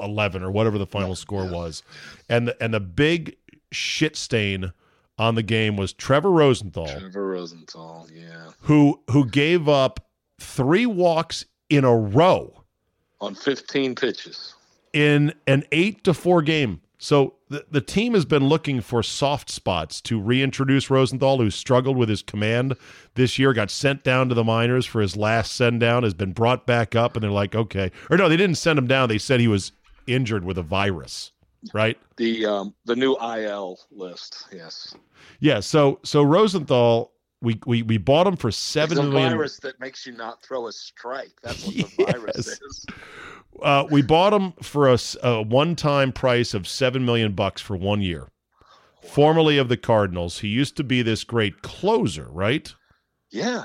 [0.00, 1.82] eleven or whatever the final score was.
[2.28, 3.36] And the and the big
[3.70, 4.72] shit stain
[5.18, 8.50] on the game was Trevor Rosenthal, Trevor Rosenthal, yeah.
[8.62, 10.00] who who gave up
[10.40, 12.64] three walks in a row
[13.20, 14.54] On 15 pitches.
[14.92, 16.80] in an eight to four game.
[16.98, 21.96] So the, the team has been looking for soft spots to reintroduce Rosenthal, who struggled
[21.96, 22.76] with his command
[23.14, 26.32] this year, got sent down to the minors for his last send down, has been
[26.32, 27.90] brought back up, and they're like, okay.
[28.10, 29.08] Or no, they didn't send him down.
[29.08, 29.72] They said he was
[30.06, 31.32] injured with a virus,
[31.72, 31.98] right?
[32.16, 34.94] The um, the new IL list, yes.
[35.40, 35.60] Yeah.
[35.60, 39.32] So so Rosenthal, we we, we bought him for It's seven a million.
[39.32, 41.32] virus that makes you not throw a strike.
[41.42, 42.86] That's what the virus is.
[43.62, 48.28] Uh, we bought him for a one-time price of seven million bucks for one year.
[49.02, 52.72] Formerly of the Cardinals, he used to be this great closer, right?
[53.30, 53.64] Yeah,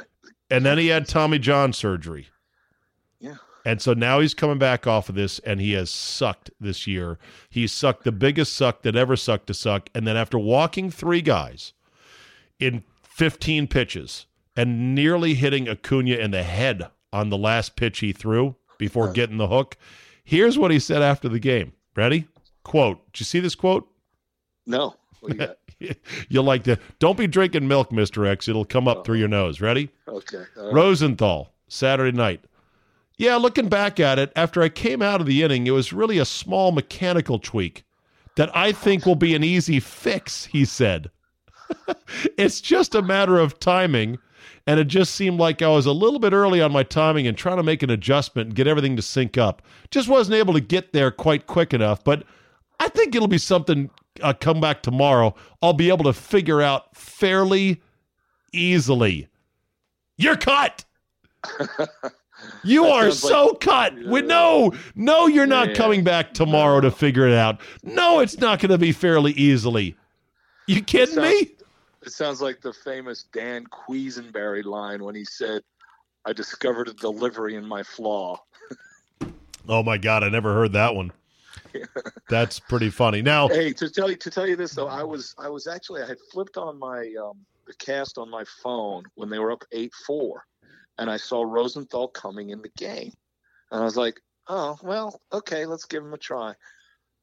[0.49, 2.27] And then he had Tommy John surgery.
[3.19, 3.35] yeah.
[3.65, 7.17] And so now he's coming back off of this, and he has sucked this year.
[7.49, 9.89] He sucked the biggest suck that ever sucked to suck.
[9.95, 11.71] And then after walking three guys
[12.59, 14.25] in 15 pitches
[14.57, 19.37] and nearly hitting Acuna in the head on the last pitch he threw before getting
[19.37, 19.77] the hook,
[20.25, 21.71] here's what he said after the game.
[21.95, 22.27] Ready?
[22.63, 22.99] Quote.
[23.13, 23.87] Did you see this quote?
[24.65, 24.95] No.
[25.25, 25.47] You?
[26.27, 26.77] You'll like to.
[26.99, 28.27] Don't be drinking milk, Mr.
[28.27, 28.49] X.
[28.49, 29.61] It'll come up through your nose.
[29.61, 29.89] Ready?
[30.05, 30.43] Okay.
[30.57, 30.73] right.
[30.73, 32.43] Rosenthal, Saturday night.
[33.17, 36.17] Yeah, looking back at it, after I came out of the inning, it was really
[36.17, 37.83] a small mechanical tweak
[38.35, 41.09] that I think will be an easy fix, he said.
[42.37, 44.17] it's just a matter of timing,
[44.67, 47.37] and it just seemed like I was a little bit early on my timing and
[47.37, 49.61] trying to make an adjustment and get everything to sync up.
[49.91, 52.23] Just wasn't able to get there quite quick enough, but
[52.79, 53.89] I think it'll be something
[54.21, 55.35] uh, come back tomorrow.
[55.61, 57.81] I'll be able to figure out fairly
[58.53, 59.27] easily.
[60.17, 60.85] You're cut.
[62.65, 63.93] You That are so cut.
[64.05, 65.73] We, no, no, you're not Yeah.
[65.75, 67.61] coming back tomorrow to figure it out.
[67.83, 69.95] No, it's not going to be fairly easily.
[70.67, 71.51] You kidding sounds- me?
[72.05, 75.63] It sounds like the famous Dan Quisenberry line when he said,
[76.25, 78.43] "I discovered a delivery in my flaw."
[79.69, 81.11] Oh my god, I never heard that one.
[82.29, 83.21] That's pretty funny.
[83.21, 86.03] Now, Hey, to tell you to tell you this though, I was I was actually
[86.03, 89.63] I had flipped on my um, the cast on my phone when they were up
[89.71, 90.43] eight four,
[90.97, 93.13] and I saw Rosenthal coming in the game,
[93.71, 96.53] and I was like, oh well, okay, let's give him a try.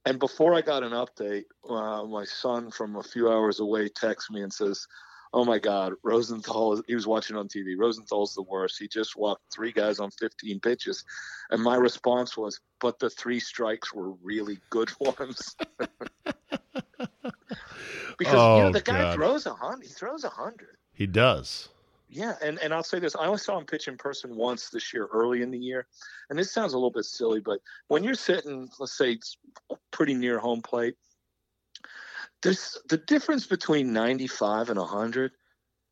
[0.07, 4.31] And before I got an update, uh, my son from a few hours away texts
[4.31, 4.87] me and says,
[5.35, 6.73] "Oh my God, Rosenthal!
[6.73, 7.75] Is, he was watching on TV.
[7.77, 8.79] Rosenthal's the worst.
[8.79, 11.05] He just walked three guys on 15 pitches."
[11.51, 15.55] And my response was, "But the three strikes were really good ones."
[18.19, 19.15] because you Oh, know the guy God.
[19.17, 19.87] throws a hundred.
[19.87, 20.77] He throws a hundred.
[20.95, 21.69] he does.
[22.13, 24.93] Yeah, and, and I'll say this: I only saw him pitch in person once this
[24.93, 25.87] year, early in the year,
[26.29, 29.39] and this sounds a little bit silly, but when you're sitting, let's say, it's
[29.93, 30.97] pretty near home plate,
[32.43, 35.33] there's the difference between 95 and 100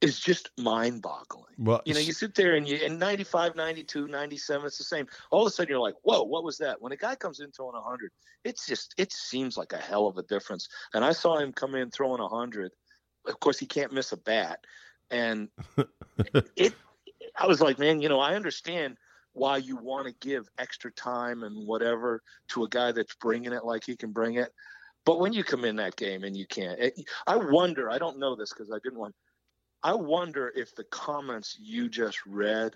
[0.01, 1.55] is just mind-boggling.
[1.59, 5.07] Well, You know, you sit there and you in 95, 92, 97, it's the same.
[5.31, 7.53] All of a sudden, you're like, "Whoa, what was that?" When a guy comes in
[7.53, 8.11] throwing 100,
[8.45, 10.69] it's just it seems like a hell of a difference.
[10.95, 12.73] And I saw him come in throwing 100.
[13.27, 14.61] Of course, he can't miss a bat,
[15.11, 15.49] and
[16.57, 16.75] it.
[17.37, 18.97] I was like, man, you know, I understand
[19.33, 23.65] why you want to give extra time and whatever to a guy that's bringing it
[23.65, 24.53] like he can bring it.
[25.05, 26.95] But when you come in that game and you can't, it,
[27.27, 27.91] I wonder.
[27.91, 29.15] I don't know this because I didn't want.
[29.83, 32.75] I wonder if the comments you just read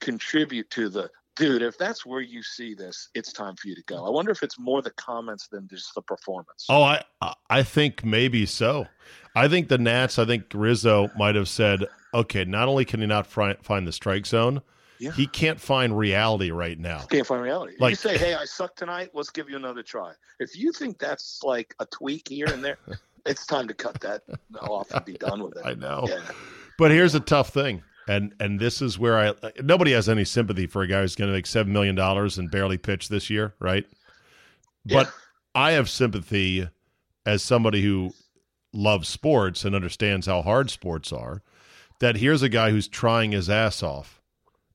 [0.00, 1.62] contribute to the dude.
[1.62, 4.04] If that's where you see this, it's time for you to go.
[4.04, 6.66] I wonder if it's more the comments than just the performance.
[6.68, 7.02] Oh, I
[7.50, 8.86] I think maybe so.
[9.34, 10.18] I think the Nats.
[10.18, 13.92] I think Rizzo might have said, "Okay, not only can he not fi- find the
[13.92, 14.62] strike zone,
[14.98, 15.12] Yeah.
[15.12, 17.74] he can't find reality right now." Can't find reality.
[17.78, 19.10] Like- you say, "Hey, I suck tonight.
[19.14, 22.78] Let's give you another try." If you think that's like a tweak here and there,
[23.26, 24.22] it's time to cut that
[24.60, 25.62] off and be done with it.
[25.66, 26.06] I know.
[26.08, 26.20] Yeah.
[26.78, 27.82] But here's a tough thing.
[28.08, 31.28] And and this is where I nobody has any sympathy for a guy who's going
[31.28, 33.84] to make 7 million dollars and barely pitch this year, right?
[34.84, 35.10] But Yeah.
[35.54, 36.68] I have sympathy
[37.24, 38.12] as somebody who
[38.72, 41.42] loves sports and understands how hard sports are
[41.98, 44.20] that here's a guy who's trying his ass off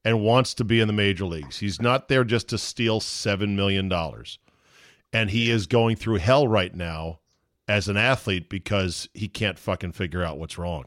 [0.03, 1.59] and wants to be in the major leagues.
[1.59, 4.39] He's not there just to steal 7 million dollars.
[5.13, 7.19] And he is going through hell right now
[7.67, 10.85] as an athlete because he can't fucking figure out what's wrong.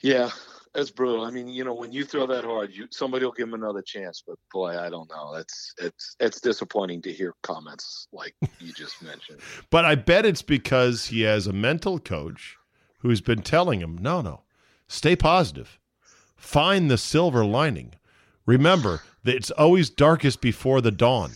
[0.00, 0.30] Yeah,
[0.78, 1.24] that's brutal.
[1.24, 3.82] I mean, you know, when you throw that hard, you somebody will give him another
[3.82, 4.22] chance.
[4.24, 5.34] But boy, I don't know.
[5.34, 9.40] That's it's it's disappointing to hear comments like you just mentioned.
[9.70, 12.56] But I bet it's because he has a mental coach
[13.00, 14.42] who's been telling him, no, no,
[14.86, 15.80] stay positive.
[16.36, 17.94] Find the silver lining.
[18.46, 21.32] Remember that it's always darkest before the dawn.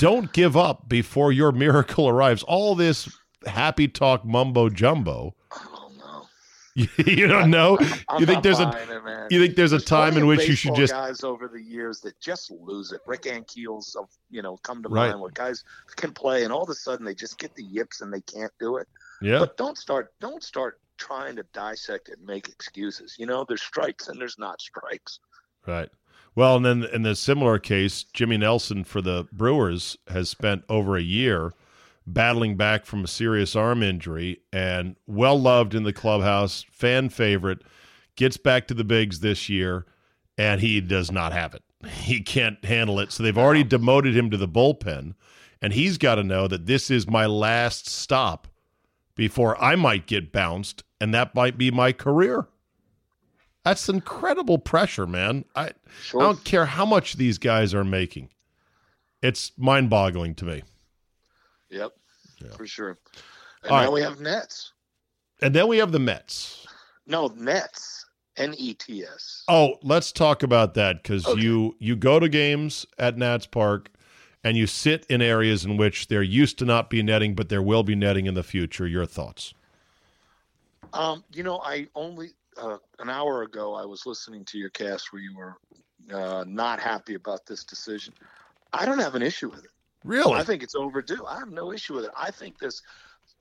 [0.00, 2.42] Don't give up before your miracle arrives.
[2.42, 3.08] All this
[3.46, 5.35] happy talk mumbo jumbo.
[7.06, 7.78] You, don't know.
[8.08, 10.54] I'm You think there's a it, you think there's a There's time in which you
[10.54, 13.00] should just guys over the years that just lose it.
[13.06, 15.08] Rick Ankiel's of you know come to Right.
[15.08, 15.64] mind where guys
[15.96, 18.52] can play and all of a sudden they just get the yips and they can't
[18.60, 18.88] do it.
[19.22, 19.38] yeah.
[19.38, 23.16] But don't start don't start trying to dissect it and make excuses.
[23.18, 25.20] You know, there's strikes and there's not strikes.
[25.66, 25.88] Right.
[26.34, 30.94] Well, and then in the similar case, Jimmy Nelson for the Brewers has spent over
[30.96, 31.54] a year
[32.06, 37.62] battling back from a serious arm injury and well loved in the clubhouse, fan favorite,
[38.14, 39.86] gets back to the bigs this year,
[40.38, 41.62] and he does not have it.
[41.86, 43.12] He can't handle it.
[43.12, 45.14] So they've already demoted him to the bullpen,
[45.60, 48.48] and he's got to know that this is my last stop
[49.14, 52.48] before I might get bounced, and that might be my career.
[53.64, 55.44] That's incredible pressure, man.
[55.54, 56.20] I Sure.
[56.22, 58.30] I don't care how much these guys are making.
[59.22, 60.62] It's mind-boggling to me.
[61.70, 61.92] Yep.
[62.42, 62.56] Yeah.
[62.56, 62.98] For sure.
[63.62, 63.92] And All now right.
[63.92, 64.72] we have Nets.
[65.42, 66.66] And then we have the Mets.
[67.06, 68.04] No, Nets.
[68.36, 69.44] N E T S.
[69.48, 71.40] Oh, let's talk about that because Okay.
[71.40, 73.90] you you go to games at Nats Park
[74.44, 77.62] and you sit in areas in which there used to not be netting, but there
[77.62, 78.86] will be netting in the future.
[78.86, 79.54] Your thoughts?
[80.92, 85.12] Um, you know, I only uh, an hour ago I was listening to your cast
[85.12, 85.56] where you were
[86.12, 88.12] uh, not happy about this decision.
[88.72, 89.70] I don't have an issue with it.
[90.06, 90.34] Really?
[90.34, 91.26] I think it's overdue.
[91.26, 92.12] I have no issue with it.
[92.16, 92.80] I think this,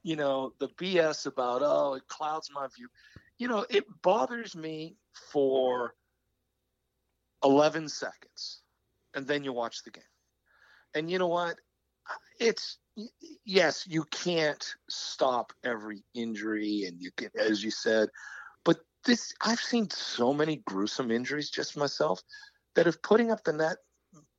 [0.01, 2.87] you know, the BS about oh it clouds my view.
[3.37, 4.95] You know, it bothers me
[5.31, 5.93] for
[7.43, 8.61] eleven seconds,
[9.13, 10.03] and then you watch the game.
[10.95, 11.57] And you know what?
[12.39, 12.79] It's
[13.45, 18.09] yes, you can't stop every injury, and you can, as you said,
[18.63, 22.23] but this I've seen so many gruesome injuries just myself
[22.75, 23.77] that if putting up the net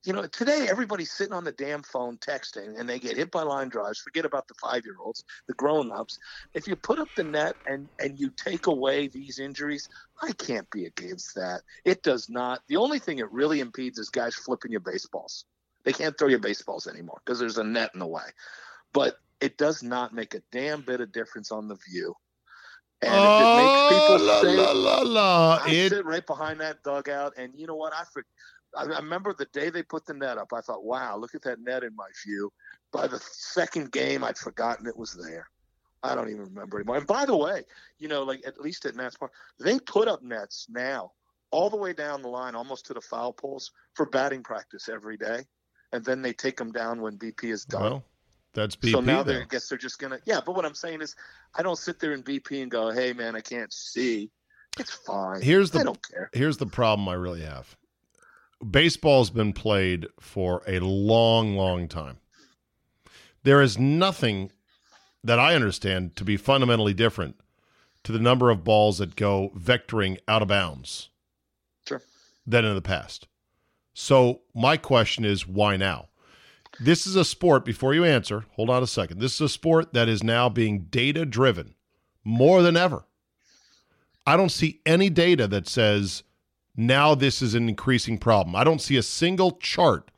[0.06, 3.42] you know, today everybody's sitting on the damn phone texting and they get hit by
[3.42, 3.98] line drives.
[3.98, 6.18] Forget about the five year olds, the grown ups.
[6.54, 9.88] If you put up the net and, and you take away these injuries,
[10.22, 11.62] I can't be against that.
[11.84, 12.62] It does not.
[12.68, 15.44] The only thing it really impedes is guys flipping your baseballs.
[15.84, 18.24] They can't throw your baseballs anymore because there's a net in the way.
[18.92, 22.14] But it does not make a damn bit of difference on the view.
[23.02, 25.58] And if it makes people oh, la, say, la, la, la.
[25.62, 27.92] I It, sit right behind that dugout, and you know what?
[27.92, 28.24] I, for,
[28.76, 30.52] I I remember the day they put the net up.
[30.52, 32.52] I thought, "Wow, look at that net in my view."
[32.92, 35.48] By the second game, I'd forgotten it was there.
[36.02, 36.98] I don't even remember anymore.
[36.98, 37.64] And by the way,
[37.98, 41.12] you know, like at least at Nats Park, they put up nets now
[41.50, 45.16] all the way down the line, almost to the foul poles for batting practice every
[45.16, 45.44] day,
[45.92, 47.82] and then they take them down when BP is done.
[47.82, 48.04] well,
[48.52, 48.92] that's BP.
[48.92, 50.40] so now they I guess they're just gonna yeah.
[50.44, 51.14] But what I'm saying is,
[51.54, 54.30] I don't sit there in BP and go, "Hey man, I can't see."
[54.78, 55.40] It's fine.
[55.40, 56.30] Here's the I don't care.
[56.32, 57.76] here's the problem I really have.
[58.68, 62.18] Baseball's been played for a long, long time.
[63.42, 64.50] There is nothing
[65.22, 67.36] that I understand to be fundamentally different
[68.04, 71.10] to the number of balls that go vectoring out of bounds
[71.86, 72.02] Sure.
[72.46, 73.26] than in the past.
[73.94, 76.08] So my question is why now?
[76.78, 79.18] This is a sport, before you answer, hold on a second.
[79.20, 81.74] This is a sport that is now being data driven
[82.22, 83.06] more than ever.
[84.26, 86.22] I don't see any data that says
[86.76, 88.54] now this is an increasing problem.
[88.54, 90.10] I don't see a single chart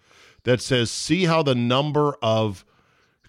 [0.45, 2.65] that says see how the number of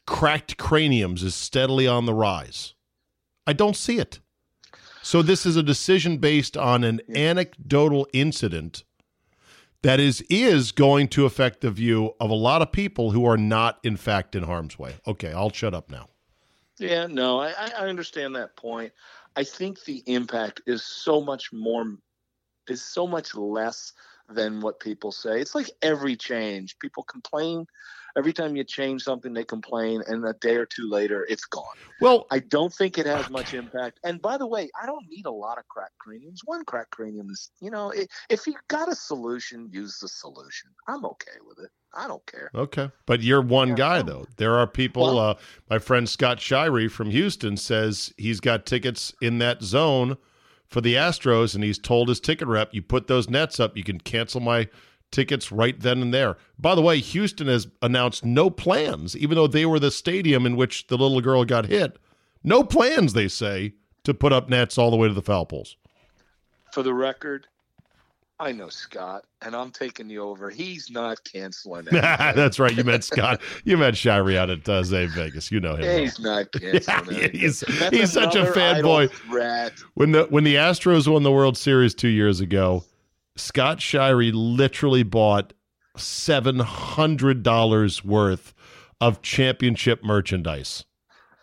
[0.06, 2.74] cracked craniums is steadily on the rise.
[3.46, 4.20] I don't see it.
[5.02, 8.84] So this is a decision based on an anecdotal incident
[9.82, 13.38] that is is going to affect the view of a lot of people who are
[13.38, 14.96] not in fact in harm's way.
[15.08, 16.10] Okay, I'll shut up now.
[16.78, 18.92] Yeah, no, I, I I understand that point.
[19.36, 21.96] I think the impact is so much more,
[22.70, 23.94] is so much less
[24.30, 25.42] than what people say.
[25.42, 26.78] It's like every change.
[26.80, 27.66] People complain.
[28.18, 31.64] Every time you change something, they complain, and a day or two later, it's gone.
[32.02, 34.00] Well, I don't think it has much impact.
[34.04, 36.42] And by the way, I don't need a lot of crack craniums.
[36.44, 37.94] One crack cranium is, you know,
[38.30, 40.70] if you got a solution, use the solution.
[40.88, 41.70] I'm okay with it.
[41.94, 42.50] I don't care.
[42.56, 42.90] Okay.
[43.06, 43.76] But you're one yeah.
[43.76, 44.26] guy, though.
[44.38, 45.36] There are people, well, uh,
[45.70, 50.18] my friend Scott Shirey from Houston says he's got tickets in that zone
[50.70, 53.84] for the Astros, and he's told his ticket rep, you put those nets up, you
[53.84, 54.70] can cancel my
[55.12, 56.38] tickets right then and there.
[56.60, 60.56] By the way, Houston has announced no plans, even though they were the stadium in
[60.56, 61.98] which the little girl got hit.
[62.44, 65.76] No plans, they say, to put up nets all the way to the foul poles.
[66.72, 67.48] For the record,
[68.42, 70.50] I know Scott, and I'm taking you over.
[70.50, 71.92] He's not canceling it.
[71.92, 72.76] That's right.
[72.76, 73.42] You met Scott.
[73.66, 75.52] You met Shirey out at uh, Zay Vegas.
[75.52, 76.00] You know him.
[76.00, 77.60] he's not canceling yeah, he's
[77.90, 79.12] he's such a fanboy.
[79.96, 82.86] When the when the Astros won the World Series two years ago,
[83.36, 85.52] Scott Shirey literally bought
[85.98, 88.54] seven hundred dollars worth
[89.02, 90.86] of championship merchandise.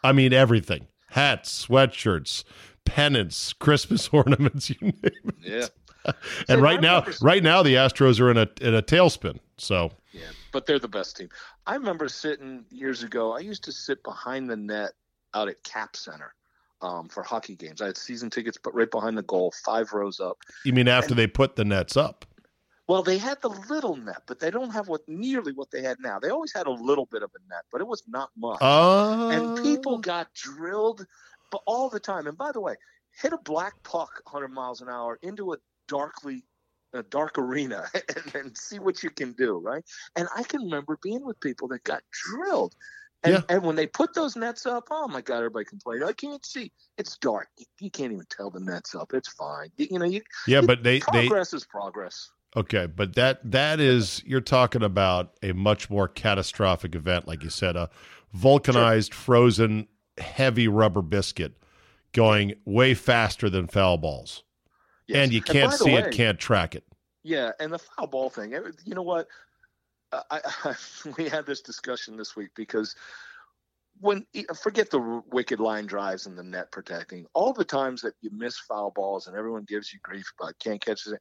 [0.02, 2.44] I mean everything: hats, sweatshirts,
[2.86, 4.70] pennants, Christmas ornaments.
[4.70, 5.34] You name it.
[5.42, 5.66] Yeah
[6.48, 9.38] and right now, right now, the Astros are in a in a tailspin.
[9.58, 11.28] So yeah, but they're the best team.
[11.66, 13.32] I remember sitting years ago.
[13.32, 14.92] I used to sit behind the net
[15.34, 16.34] out at Cap Center
[16.82, 17.80] um, for hockey games.
[17.80, 20.38] I had season tickets, but right behind the goal, five rows up.
[20.64, 22.24] You mean after and, they put the nets up?
[22.88, 25.98] Well, they had the little net, but they don't have what nearly what they had
[26.00, 26.20] now.
[26.20, 28.58] They always had a little bit of a net, but it was not much.
[28.60, 29.28] Uh...
[29.30, 31.04] And people got drilled
[31.66, 32.26] all the time.
[32.26, 32.74] And by the way,
[33.20, 35.56] hit a black puck 100 miles an hour into a
[35.88, 36.42] darkly
[36.92, 39.84] a dark arena and, and, see what you can do, right?
[40.16, 42.74] And I can remember being with people that got drilled.
[43.22, 43.40] And, yeah.
[43.48, 46.04] and when they put those nets up, oh my God, everybody complained.
[46.04, 46.70] I can't see.
[46.96, 47.48] It's dark.
[47.80, 49.12] You, can't even tell the nets up.
[49.14, 49.70] It's fine.
[49.76, 52.30] You, you know, you Yeah, but they progress they, is progress.
[52.56, 57.50] Okay, but that that is you're talking about a much more catastrophic event, like you
[57.50, 57.90] said, a
[58.32, 59.20] vulcanized, sure.
[59.20, 61.54] frozen, heavy rubber biscuit
[62.12, 64.42] going way faster than foul balls.
[65.06, 65.24] Yes.
[65.24, 66.84] And you can't and see way, it, can't track it.
[67.22, 68.52] Yeah, and the foul ball thing.
[68.84, 69.28] You know what?
[70.12, 70.74] I, I,
[71.18, 72.94] we had this discussion this week because
[74.00, 74.26] when
[74.62, 78.58] forget the wicked line drives and the net protecting, all the times that you miss
[78.58, 81.20] foul balls and everyone gives you grief about can't catch it.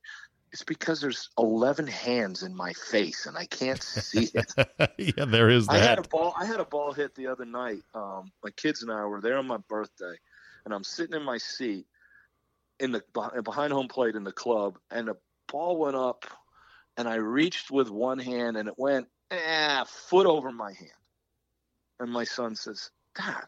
[0.51, 4.53] It's because there's 11 hands in my face and I can't see it.
[4.97, 5.73] yeah, there is that.
[5.73, 6.33] I had a ball.
[6.38, 7.81] I had a ball hit the other night.
[7.93, 10.15] Um, my kids and I were there on my birthday,
[10.63, 11.88] and I'm sitting in my seat,
[12.80, 13.03] in the
[13.43, 15.15] behind home plate in the club, and the
[15.51, 16.26] ball went up,
[16.97, 20.91] and I reached with one hand, and it went eh, foot over my hand.
[21.99, 23.45] And my son says, "Dad,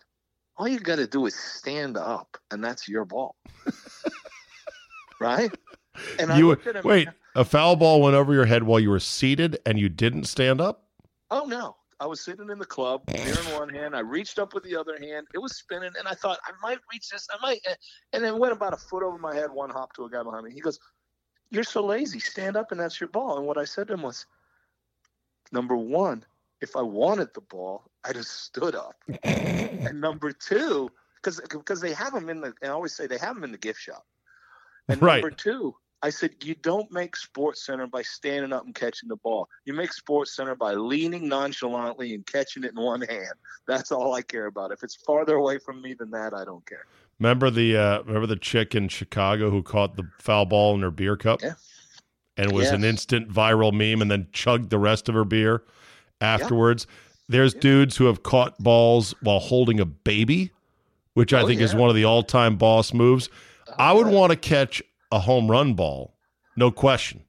[0.58, 3.36] all you got to do is stand up, and that's your ball."
[5.20, 5.52] right?
[6.20, 7.08] And you wait.
[7.36, 10.60] A foul ball went over your head while you were seated, and you didn't stand
[10.60, 10.88] up.
[11.30, 11.76] Oh no!
[12.00, 13.96] I was sitting in the club, beer in one hand.
[13.96, 15.28] I reached up with the other hand.
[15.34, 17.28] It was spinning, and I thought I might reach this.
[17.32, 17.60] I might,
[18.14, 20.46] and then went about a foot over my head, one hop to a guy behind
[20.46, 20.52] me.
[20.52, 20.80] He goes,
[21.50, 22.20] "You're so lazy.
[22.20, 24.28] Stand up, and that's your ball." And what I said to him was,
[25.52, 26.24] "Number one,
[26.62, 28.96] if I wanted the ball, I'd have stood up.
[29.24, 32.54] and number two, because because they have them in the.
[32.64, 34.06] I always say they have them in the gift shop.
[34.88, 35.22] And right.
[35.22, 39.16] number two, I said, you don't make Sports Center by standing up and catching the
[39.16, 39.50] ball.
[39.66, 43.34] You make Sports Center by leaning nonchalantly and catching it in one hand.
[43.68, 44.72] That's all I care about.
[44.72, 46.86] If it's farther away from me than that, I don't care.
[47.20, 50.92] Remember the uh, remember the chick in Chicago who caught the foul ball in her
[50.92, 51.54] beer cup, yeah.
[52.38, 55.64] and was an instant viral meme, and then chugged the rest of her beer
[56.22, 56.86] afterwards.
[56.88, 56.94] Yeah.
[57.30, 60.52] There's dudes who have caught balls while holding a baby,
[61.16, 63.30] which I oh, think is one of the all-time boss moves.
[63.80, 66.16] I would want to catch a home run ball,
[66.56, 67.24] no question.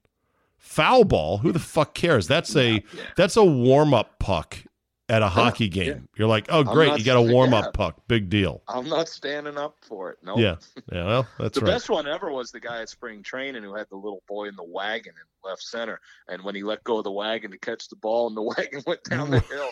[0.58, 2.26] Foul ball, who the fuck cares?
[2.26, 2.82] That's a
[3.16, 4.58] that's a warm up puck
[5.08, 5.86] at a hockey game.
[5.86, 6.00] Yeah.
[6.16, 8.62] You're like, oh great, you got a warm up puck, big deal.
[8.68, 10.18] I'm not standing up for it.
[10.22, 10.34] No.
[10.34, 10.58] Nope.
[10.66, 11.06] Yeah, yeah.
[11.06, 11.72] Well, that's the right.
[11.72, 14.56] best one ever was the guy at spring training who had the little boy in
[14.56, 17.88] the wagon in left center, and when he let go of the wagon to catch
[17.88, 19.70] the ball, and the wagon went down the hill.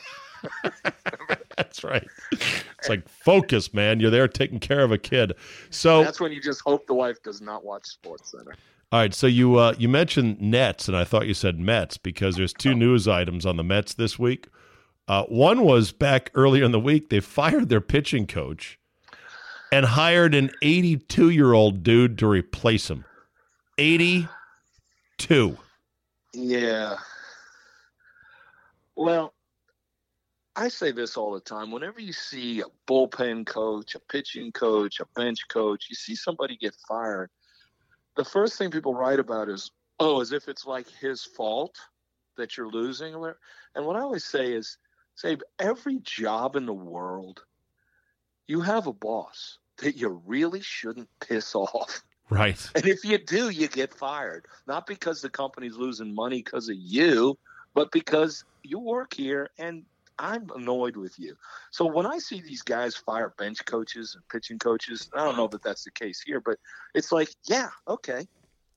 [1.56, 2.06] That's right.
[2.32, 4.00] It's like focus, man.
[4.00, 5.32] You're there taking care of a kid.
[5.70, 8.54] So that's when you just hope the wife does not watch Sports Center.
[8.92, 12.36] All right, so you uh, you mentioned Nets, and I thought you said Mets because
[12.36, 14.48] there's two news items on the Mets this week.
[15.08, 18.78] Uh, one was back earlier in the week they fired their pitching coach
[19.72, 23.04] and hired an 82 year old dude to replace him.
[23.78, 25.58] 82.
[26.32, 26.96] Yeah.
[28.94, 29.34] Well,
[30.56, 31.70] I say this all the time.
[31.70, 36.56] Whenever you see a bullpen coach, a pitching coach, a bench coach, you see somebody
[36.56, 37.30] get fired,
[38.16, 41.76] the first thing people write about is Oh, as if it's like his fault
[42.36, 43.14] that you're losing.
[43.14, 44.76] And what I always say is,
[45.14, 47.42] say every job in the world,
[48.46, 52.02] you have a boss that you really shouldn't piss off.
[52.28, 52.70] Right.
[52.74, 54.46] And if you do, you get fired.
[54.66, 57.38] Not because the company's losing money because of you,
[57.72, 59.84] but because you work here and
[60.18, 61.36] I'm annoyed with you.
[61.70, 65.48] So when I see these guys fire bench coaches and pitching coaches, I don't know
[65.48, 66.58] that that's the case here, but
[66.94, 68.26] it's like, yeah, okay.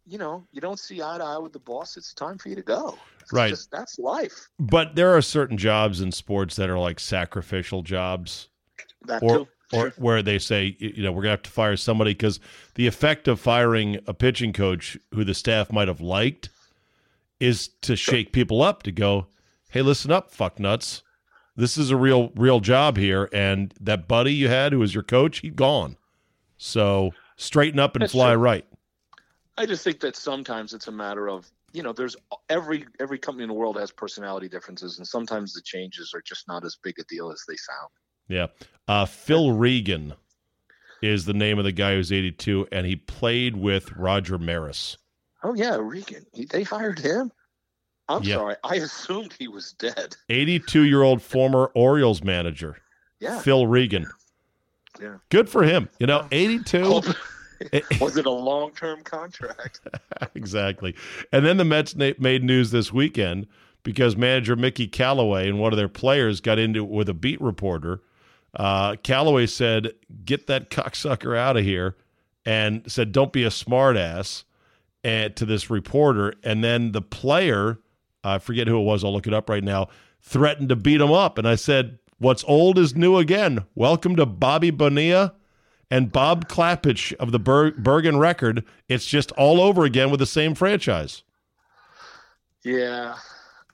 [0.05, 1.95] You know, you don't see eye to eye with the boss.
[1.95, 2.97] It's time for you to go.
[3.21, 3.49] It's Right.
[3.49, 4.49] Just, that's life.
[4.59, 8.49] But there are certain jobs in sports that are like sacrificial jobs.
[9.05, 9.47] That or too.
[9.71, 12.39] or where they say you know we're gonna have to fire somebody because
[12.75, 16.49] the effect of firing a pitching coach who the staff might have liked
[17.39, 19.27] is to shake people up to go
[19.69, 21.01] hey listen up fuck nuts
[21.59, 25.03] this is a real real job here and that buddy you had who was your
[25.03, 25.97] coach he's gone
[26.57, 28.41] so straighten up and That's fly true.
[28.41, 28.65] right
[29.57, 32.15] I just think that sometimes it's a matter of you know there's
[32.49, 36.47] every every company in the world has personality differences and sometimes the changes are just
[36.47, 37.89] not as big a deal as they sound.
[38.27, 38.47] yeah
[38.87, 40.13] uh, phil regan
[41.01, 44.97] is the name of the guy who's 82 and he played with roger maris
[45.41, 46.25] Oh yeah, Regan.
[46.33, 47.31] He, they hired him.
[48.09, 48.35] I'm Yeah.
[48.35, 48.55] sorry.
[48.63, 50.15] I assumed he was dead.
[50.29, 52.77] 82 year old former orioles manager
[53.19, 53.39] Yeah.
[53.39, 54.07] Phil Regan.
[54.99, 55.17] Yeah.
[55.29, 55.87] Good for him.
[55.99, 56.83] You know, 82.
[56.83, 57.05] Hope-
[58.01, 59.81] was it a long-term contract?
[60.33, 60.95] exactly.
[61.33, 63.47] And then the Mets made news this weekend
[63.83, 67.39] because manager Mickey Callaway and one of their players got into it with a beat
[67.41, 68.01] reporter.
[68.55, 69.91] Uh, Callaway said,
[70.25, 71.95] Get that cocksucker out of here.
[72.45, 74.43] And said, Don't be a smartass
[75.03, 76.33] and to this reporter.
[76.43, 77.77] And then the player,
[78.23, 79.87] I forget who it was, I'll look it up right now,
[80.21, 81.37] threatened to beat him up.
[81.37, 83.63] And I said, What's old is new again.
[83.75, 85.35] Welcome to Bobby Bonilla
[85.89, 88.65] and Bob Klapisch of the Ber- Bergen record.
[88.89, 91.23] It's just all over again with the same franchise.
[92.61, 93.15] Yeah.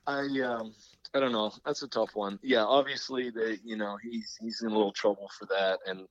[0.05, 0.75] I um
[1.15, 1.53] I don't know.
[1.65, 2.37] That's a tough one.
[2.43, 6.07] Yeah, obviously they you know, he's he's in a little trouble for that and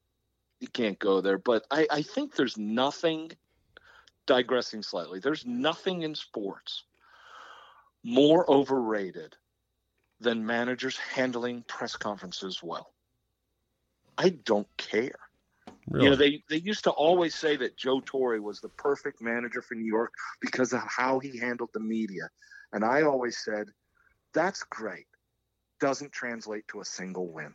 [0.59, 1.39] he can't go there.
[1.39, 3.31] But I, I think there's nothing
[4.27, 6.83] digressing slightly, there's nothing in sports
[8.05, 9.35] more overrated
[10.21, 12.93] than managers handling press conferences well.
[14.17, 15.19] I don't care.
[15.89, 16.05] Really?
[16.05, 19.61] You know, they, they used to always say that Joe Torre was the perfect manager
[19.61, 22.29] for New York because of how he handled the media.
[22.73, 23.67] And I always said,
[24.33, 25.07] that's great.
[25.81, 27.55] Doesn't translate to a single win.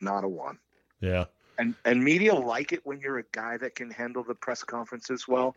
[0.00, 0.58] Not a one.
[1.00, 1.24] yeah.
[1.58, 5.26] And and media like it when you're a guy that can handle the press conferences
[5.26, 5.56] well.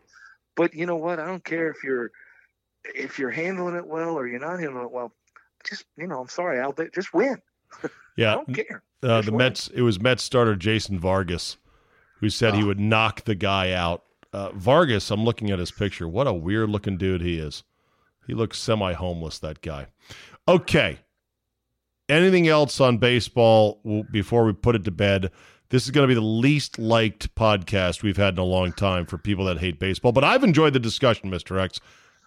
[0.56, 1.20] But you know what?
[1.20, 2.10] I don't care if you're
[2.84, 5.12] if you're handling it well or you're not handling it well.
[5.68, 7.36] Just you know, I'm sorry, but just win.
[7.84, 8.34] I Yeah.
[8.34, 8.82] don't care.
[9.02, 9.38] Uh, the win.
[9.38, 11.56] Mets, it was Mets starter Jason Vargas
[12.20, 12.66] who said he Oh.
[12.66, 14.04] would knock the guy out.
[14.32, 16.08] Uh, Vargas, I'm looking at his picture.
[16.08, 17.64] What a weird looking dude he is.
[18.26, 19.88] He looks semi homeless, that guy.
[20.48, 21.00] Okay.
[22.08, 23.80] Anything else on baseball
[24.10, 25.30] before we put it to bed?
[25.70, 29.06] This is going to be the least liked podcast we've had in a long time
[29.06, 31.58] for people that hate baseball, but I've enjoyed the discussion, Mr.
[31.60, 31.80] X.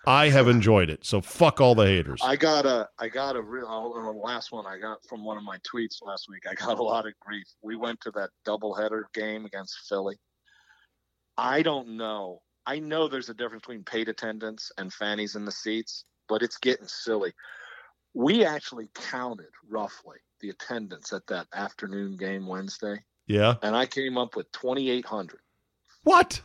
[0.08, 1.06] I have enjoyed it.
[1.06, 2.22] So fuck all the haters.
[2.24, 5.24] I got a, I got a real, oh, oh, the last one I got from
[5.24, 6.44] one of my tweets last week.
[6.50, 7.48] I got a lot of grief.
[7.62, 10.18] We went to that doubleheader game against Philly.
[11.38, 12.42] I don't know.
[12.66, 16.58] I know there's a difference between paid attendance and fannies in the seats, but it's
[16.58, 17.34] getting silly.
[18.14, 23.56] We actually counted roughly the attendance at that afternoon game Wednesday, yeah.
[23.62, 25.40] and I came up with 2,800.
[26.04, 26.42] What?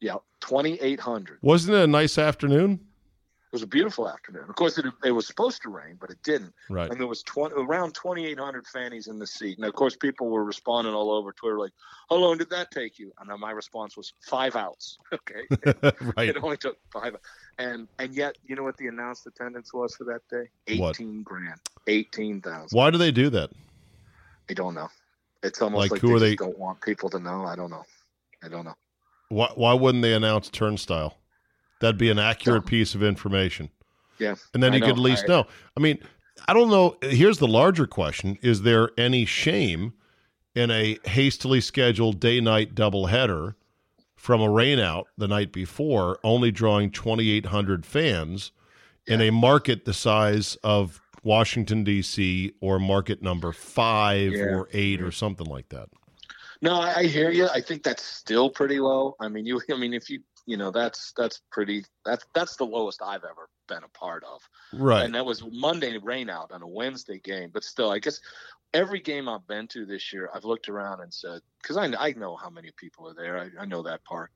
[0.00, 1.38] Yeah, 2,800.
[1.42, 2.80] Wasn't it a nice afternoon?
[3.50, 4.44] It was a beautiful afternoon.
[4.46, 6.52] Of course, it, it was supposed to rain, but it didn't.
[6.68, 6.90] Right.
[6.90, 9.56] and there was 20, around 2,800 fannies in the seat.
[9.56, 11.72] And of course, people were responding all over Twitter like,
[12.10, 14.98] "How long did that take you?" And my response was five outs.
[15.14, 15.46] Okay,
[16.16, 16.28] right.
[16.28, 17.16] it only took five.
[17.58, 20.76] And and yet, you know what the announced attendance was for that day?
[20.78, 20.90] What?
[21.00, 22.76] Eighteen grand, eighteen thousand.
[22.76, 23.48] Why do they do that?
[24.50, 24.88] I don't know.
[25.42, 27.44] It's almost Like, like, who they, are they- don't want people to know.
[27.46, 27.84] I don't know.
[28.44, 28.76] I don't know.
[29.28, 31.16] Why, why wouldn't they announce turnstile?
[31.80, 33.70] That'd be an accurate piece of information.
[34.18, 35.46] Yeah, And then you could at least I- know.
[35.76, 35.98] I mean,
[36.48, 36.96] I don't know.
[37.02, 39.92] Here's the larger question Is there any shame
[40.54, 43.54] in a hastily scheduled day night doubleheader
[44.16, 48.50] from a rainout the night before, only drawing 2,800 fans
[49.06, 54.44] in a market the size of Washington, D.C., or market number five Yeah.
[54.46, 55.88] or eight or something like that?
[56.60, 57.48] No, I, I hear you.
[57.48, 59.14] I think that's still pretty low.
[59.20, 59.60] I mean, you.
[59.72, 61.84] I mean, if you, you know, that's that's pretty.
[62.04, 64.40] That's that's the lowest I've ever been a part of.
[64.72, 65.04] Right.
[65.04, 67.50] and that was Monday rain out on a Wednesday game.
[67.52, 68.18] But still, I guess
[68.74, 72.12] every game I've been to this year, I've looked around and said, because I, I
[72.12, 73.38] know how many people are there.
[73.38, 74.30] I, I know that park.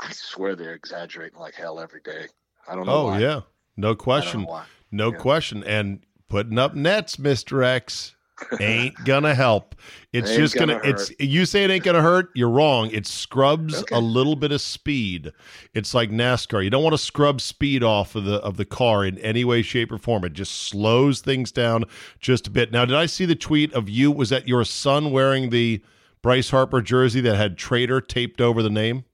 [0.00, 2.26] I swear they're exaggerating like hell every day.
[2.66, 2.92] I don't know.
[2.92, 3.20] Oh why.
[3.20, 3.40] yeah,
[3.76, 4.46] no question,
[4.90, 5.18] no Yeah.
[5.18, 5.62] question.
[5.64, 8.16] And putting up nets, Mister X,
[8.60, 9.74] ain't gonna help.
[10.12, 10.74] It's Ain't just gonna.
[10.78, 12.30] gonna it's you say it ain't gonna hurt.
[12.34, 12.90] You're wrong.
[12.90, 13.94] It scrubs Okay.
[13.94, 15.32] a little bit of speed.
[15.74, 16.62] It's like NASCAR.
[16.62, 19.62] You don't want to scrub speed off of the of the car in any way,
[19.62, 20.24] shape, or form.
[20.24, 21.84] It just slows things down
[22.20, 22.72] just a bit.
[22.72, 24.10] Now, did I see the tweet of you?
[24.10, 25.82] Was that your son wearing the
[26.22, 29.04] Bryce Harper jersey that had "traitor" taped over the name?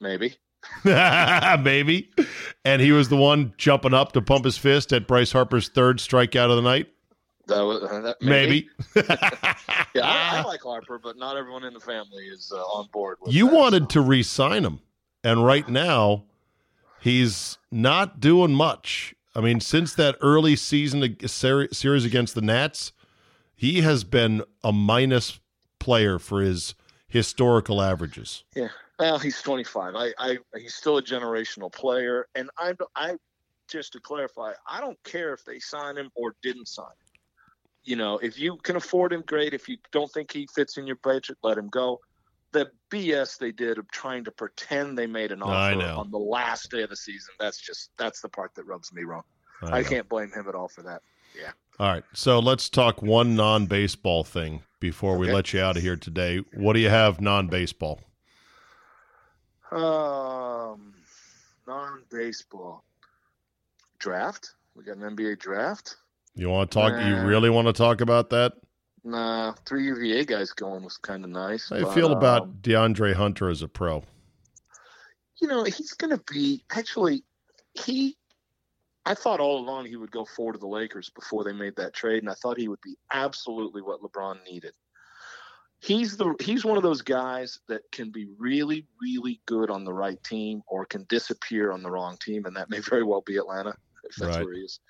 [0.00, 0.34] Maybe.
[0.84, 2.10] Maybe.
[2.64, 5.98] And he was the one jumping up to pump his fist at Bryce Harper's third
[5.98, 6.88] strikeout of the night.
[7.46, 8.68] That was uh, that, Maybe.
[9.94, 13.16] Yeah, I, I like Harper, but not everyone in the family is uh, on board.
[13.20, 13.86] with you that, wanted so.
[13.88, 14.80] to re sign him.
[15.24, 16.24] And right now,
[17.00, 19.14] he's not doing much.
[19.34, 22.92] I mean, since that early season series against the Nats,
[23.54, 25.40] he has been a minus
[25.78, 26.74] player for his
[27.08, 28.44] historical averages.
[28.54, 28.68] Yeah.
[28.98, 29.94] Well, he's 25.
[29.94, 33.16] I, I, he's still a generational player, and I, I,
[33.68, 37.05] just to clarify, I don't care if they sign him or didn't sign him.
[37.86, 39.54] You know, if you can afford him, great.
[39.54, 42.00] If you don't think he fits in your budget, let him go.
[42.52, 46.70] The BS they did of trying to pretend they made an offer on the last
[46.70, 49.22] day of the season, that's just that's the part that rubs me wrong.
[49.62, 49.88] I, know.
[49.88, 51.02] can't blame him at all for that.
[51.38, 51.52] Yeah.
[51.78, 52.04] All right.
[52.12, 56.42] So let's talk one non baseball thing before we let you out of here today.
[56.54, 58.00] What do you have non baseball?
[59.70, 60.94] Um,
[61.66, 62.84] non-baseball
[63.98, 64.54] draft.
[64.74, 65.96] We got an NBA draft.
[66.36, 66.92] You want to talk?
[66.92, 68.52] You really want to talk about that?
[69.02, 71.70] Nah, three UVA guys going was kind of nice.
[71.70, 74.02] How do you but, feel um, about DeAndre Hunter as a pro?
[75.40, 77.24] You know, he's going to be actually.
[77.72, 78.16] He,
[79.04, 81.94] I thought all along he would go forward to the Lakers before they made that
[81.94, 84.72] trade, and I thought he would be absolutely what LeBron needed.
[85.80, 89.92] He's the he's one of those guys that can be really really good on the
[89.92, 93.36] right team or can disappear on the wrong team, and that may very well be
[93.36, 93.74] Atlanta
[94.04, 94.44] if that's Right.
[94.44, 94.80] where he is.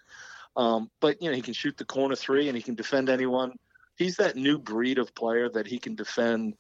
[0.57, 3.52] Um, but you know he can shoot the corner three and he can defend anyone.
[3.96, 6.54] He's that new breed of player that he can defend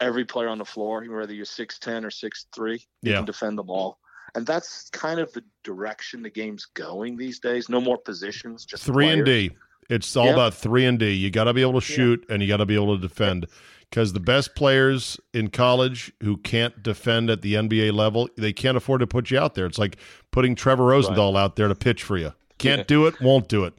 [0.00, 2.78] every player on the floor, whether you're six ten or six three.
[3.02, 3.16] He Yeah.
[3.16, 3.98] can defend them all,
[4.34, 7.68] and that's kind of the direction the game's going these days.
[7.68, 9.24] No more positions, just Three and.
[9.24, 9.50] D.
[9.90, 10.32] It's all Yeah.
[10.34, 11.12] about three and D.
[11.12, 11.96] You got to be able to Yeah.
[11.96, 13.46] shoot and you got to be able to defend.
[13.88, 18.76] Because the best players in college who can't defend at the NBA level, they can't
[18.76, 19.64] afford to put you out there.
[19.64, 19.96] It's like
[20.30, 22.34] putting Trevor Rosenthal out there to pitch for you.
[22.58, 22.84] Can't Yeah.
[22.84, 23.74] do it, won't do it.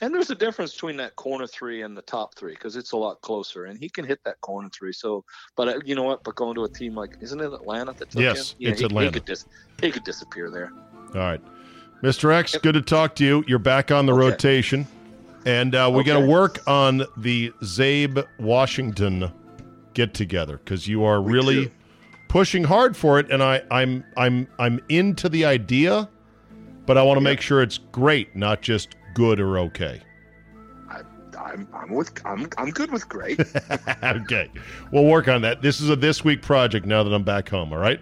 [0.00, 2.96] And there's a difference between that corner three and the top three because it's a
[2.96, 4.92] lot closer, and he can hit that corner three.
[4.92, 5.24] So,
[5.56, 6.24] but uh, you know what?
[6.24, 8.56] But going to a team like, isn't it Atlanta that took Yes, him?
[8.58, 9.06] Yeah, it's he, Atlanta.
[9.08, 9.46] He could, dis-
[9.80, 10.70] he could disappear there.
[11.14, 11.40] All right.
[12.02, 12.32] Mr.
[12.34, 13.44] X, good to talk to you.
[13.46, 14.26] You're back on the Okay.
[14.30, 14.86] rotation.
[15.46, 19.30] And uh, we got to work on the Czabe Washington
[19.94, 21.70] get together because you are We really do.
[22.28, 23.30] pushing hard for it.
[23.30, 26.08] And I, I'm I'm I'm into the idea,
[26.86, 30.00] but I want to make sure it's great, not just good or okay.
[31.36, 33.40] I'm, I'm with, I'm, I'm good with great.
[34.02, 34.50] okay.
[34.92, 35.62] We'll work on that.
[35.62, 38.00] This is a this week project now that I'm back home, all right?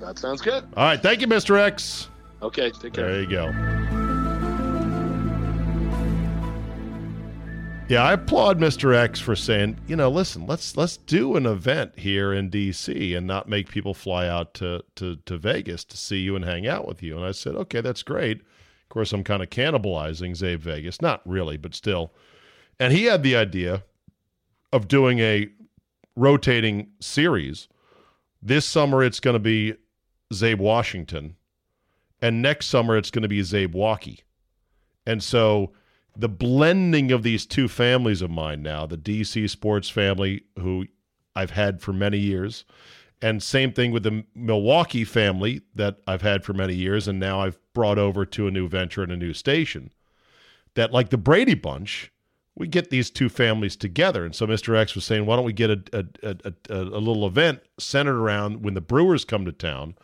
[0.00, 0.64] that sounds good.
[0.76, 1.58] All right, thank you, Mr.
[1.58, 2.08] X.
[2.40, 3.10] Okay, take care.
[3.10, 3.97] There you go.
[7.88, 8.94] Yeah, I applaud Mr.
[8.94, 13.26] X for saying, you know, listen, let's let's do an event here in DC and
[13.26, 16.86] not make people fly out to to to Vegas to see you and hang out
[16.86, 17.16] with you.
[17.16, 18.42] And I said, okay, that's great.
[18.42, 22.12] Of course, I'm kind of cannibalizing Czabe Vegas, not really, but still.
[22.78, 23.84] And he had the idea
[24.70, 25.48] of doing a
[26.14, 27.68] rotating series.
[28.42, 29.76] This summer, it's going to be
[30.30, 31.36] Czabe Washington,
[32.20, 34.24] and next summer it's going to be Czabe Walkie.
[35.06, 35.72] And so
[36.18, 40.86] the blending of these two families of mine now, the DC sports family who
[41.36, 42.64] I've had for many years,
[43.22, 47.40] and same thing with the Milwaukee family that I've had for many years, and now
[47.40, 49.92] I've brought over to a new venture and a new station.
[50.74, 52.12] That like the Brady Bunch,
[52.56, 54.24] we get these two families together.
[54.24, 54.76] And so Mr.
[54.76, 58.62] X was saying, why don't we get a a, a, a, little event centered around
[58.64, 59.94] when the Brewers come to town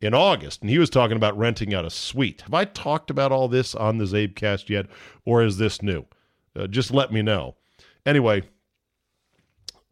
[0.00, 0.60] in August?
[0.60, 2.42] And he was talking about renting out a suite.
[2.42, 4.86] Have I talked about all this on the CzabeCast yet,
[5.24, 6.04] or is this new?
[6.56, 7.56] Uh, just let me know.
[8.04, 8.42] Anyway,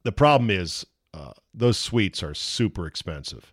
[0.02, 3.52] the problem is uh, those suites are super expensive.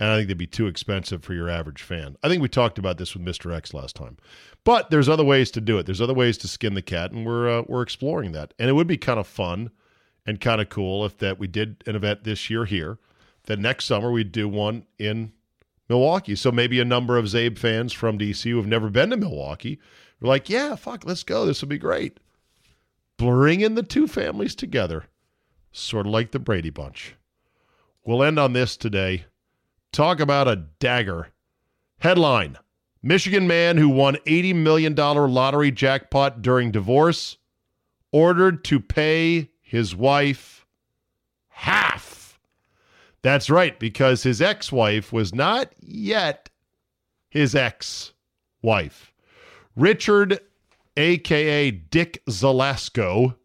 [0.00, 2.16] And I think they'd be too expensive for your average fan.
[2.24, 3.54] I think we talked about this with Mr.
[3.54, 4.16] X last time.
[4.64, 5.86] But there's other ways to do it.
[5.86, 8.52] There's other ways to skin the cat, and we're uh, we're exploring that.
[8.58, 9.70] And it would be kind of fun
[10.26, 12.98] and kind of cool if that we did an event this year here.
[13.44, 15.32] Then next summer we'd do one in
[15.92, 16.34] Milwaukee.
[16.34, 19.78] So maybe a number of Czabe fans from DC who have never been to Milwaukee
[20.20, 21.46] were like, "Yeah, fuck, let's go.
[21.46, 22.18] This will be great."
[23.18, 25.04] Bringing the two families together,
[25.70, 27.14] sort of like the Brady Bunch.
[28.04, 29.26] We'll end on this today.
[29.92, 31.28] Talk about a dagger.
[31.98, 32.58] Headline
[33.02, 37.36] Michigan man who won $80 million lottery jackpot during divorce
[38.12, 40.64] ordered to pay his wife
[41.48, 41.91] half.
[43.22, 46.50] That's right, because his ex wife was not yet
[47.30, 48.12] his ex
[48.60, 49.12] wife.
[49.76, 50.40] Richard,
[50.96, 53.36] aka Dick Zalasko,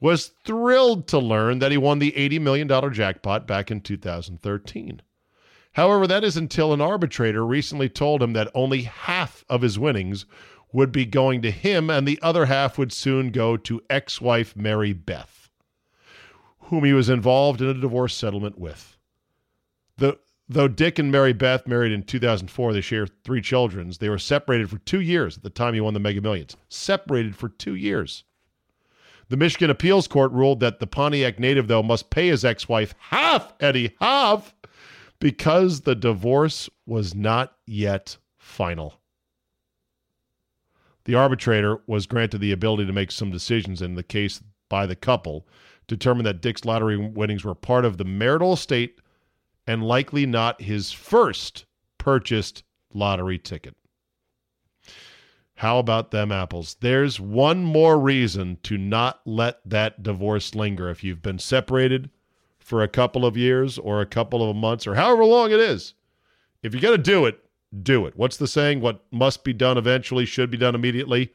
[0.00, 5.02] was thrilled to learn that he won the $80 million jackpot back in 2013.
[5.74, 10.26] However, that is until an arbitrator recently told him that only half of his winnings
[10.72, 14.56] would be going to him and the other half would soon go to ex wife
[14.56, 15.50] Mary Beth,
[16.60, 18.91] whom he was involved in a divorce settlement with.
[19.98, 20.18] The,
[20.48, 23.92] though Dick and Mary Beth married in 2004, they share three children.
[23.98, 26.56] They were separated for two years at the time he won the Mega Millions.
[26.68, 28.24] Separated for two years.
[29.28, 32.94] The Michigan Appeals Court ruled that the Pontiac native, though, must pay his ex wife
[32.98, 34.54] half, Eddie, half
[35.22, 39.00] because the divorce was not yet final.
[41.04, 44.96] The arbitrator was granted the ability to make some decisions in the case by the
[44.96, 45.46] couple,
[45.86, 49.00] determined that Dick's lottery winnings were part of the marital estate
[49.66, 51.64] and likely not his first
[51.98, 53.76] purchased lottery ticket.
[55.56, 56.76] How about them apples?
[56.80, 60.90] There's one more reason to not let that divorce linger.
[60.90, 62.10] If you've been separated,
[62.62, 65.94] for a couple of years or a couple of months or however long it is.
[66.62, 67.38] If you're going to do it,
[67.82, 68.16] do it.
[68.16, 68.80] What's the saying?
[68.80, 71.32] What must be done eventually should be done immediately.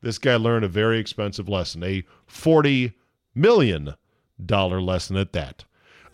[0.00, 2.92] This guy learned a very expensive lesson, a $40
[3.34, 3.94] million
[4.38, 5.64] lesson at that.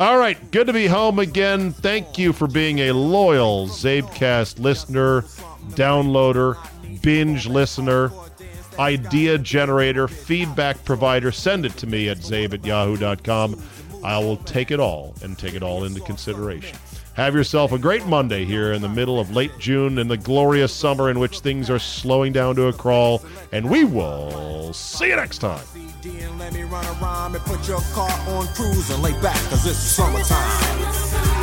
[0.01, 1.72] All right, good to be home again.
[1.72, 5.20] Thank you for being a loyal CzabeCast listener,
[5.72, 6.57] downloader,
[7.03, 8.11] binge listener,
[8.78, 11.30] idea generator, feedback provider.
[11.30, 13.62] Send it to me at czabe at yahoo.com.
[14.03, 16.78] I will take it all and take it all into consideration.
[17.21, 20.73] Have yourself a great Monday here in the middle of late June in the glorious
[20.73, 25.16] summer in which things are slowing down to a crawl, and we will see you
[25.16, 25.62] next time.
[26.39, 29.77] Let me run around and put your car on cruise and lay back, cause it's
[29.77, 31.39] summertime.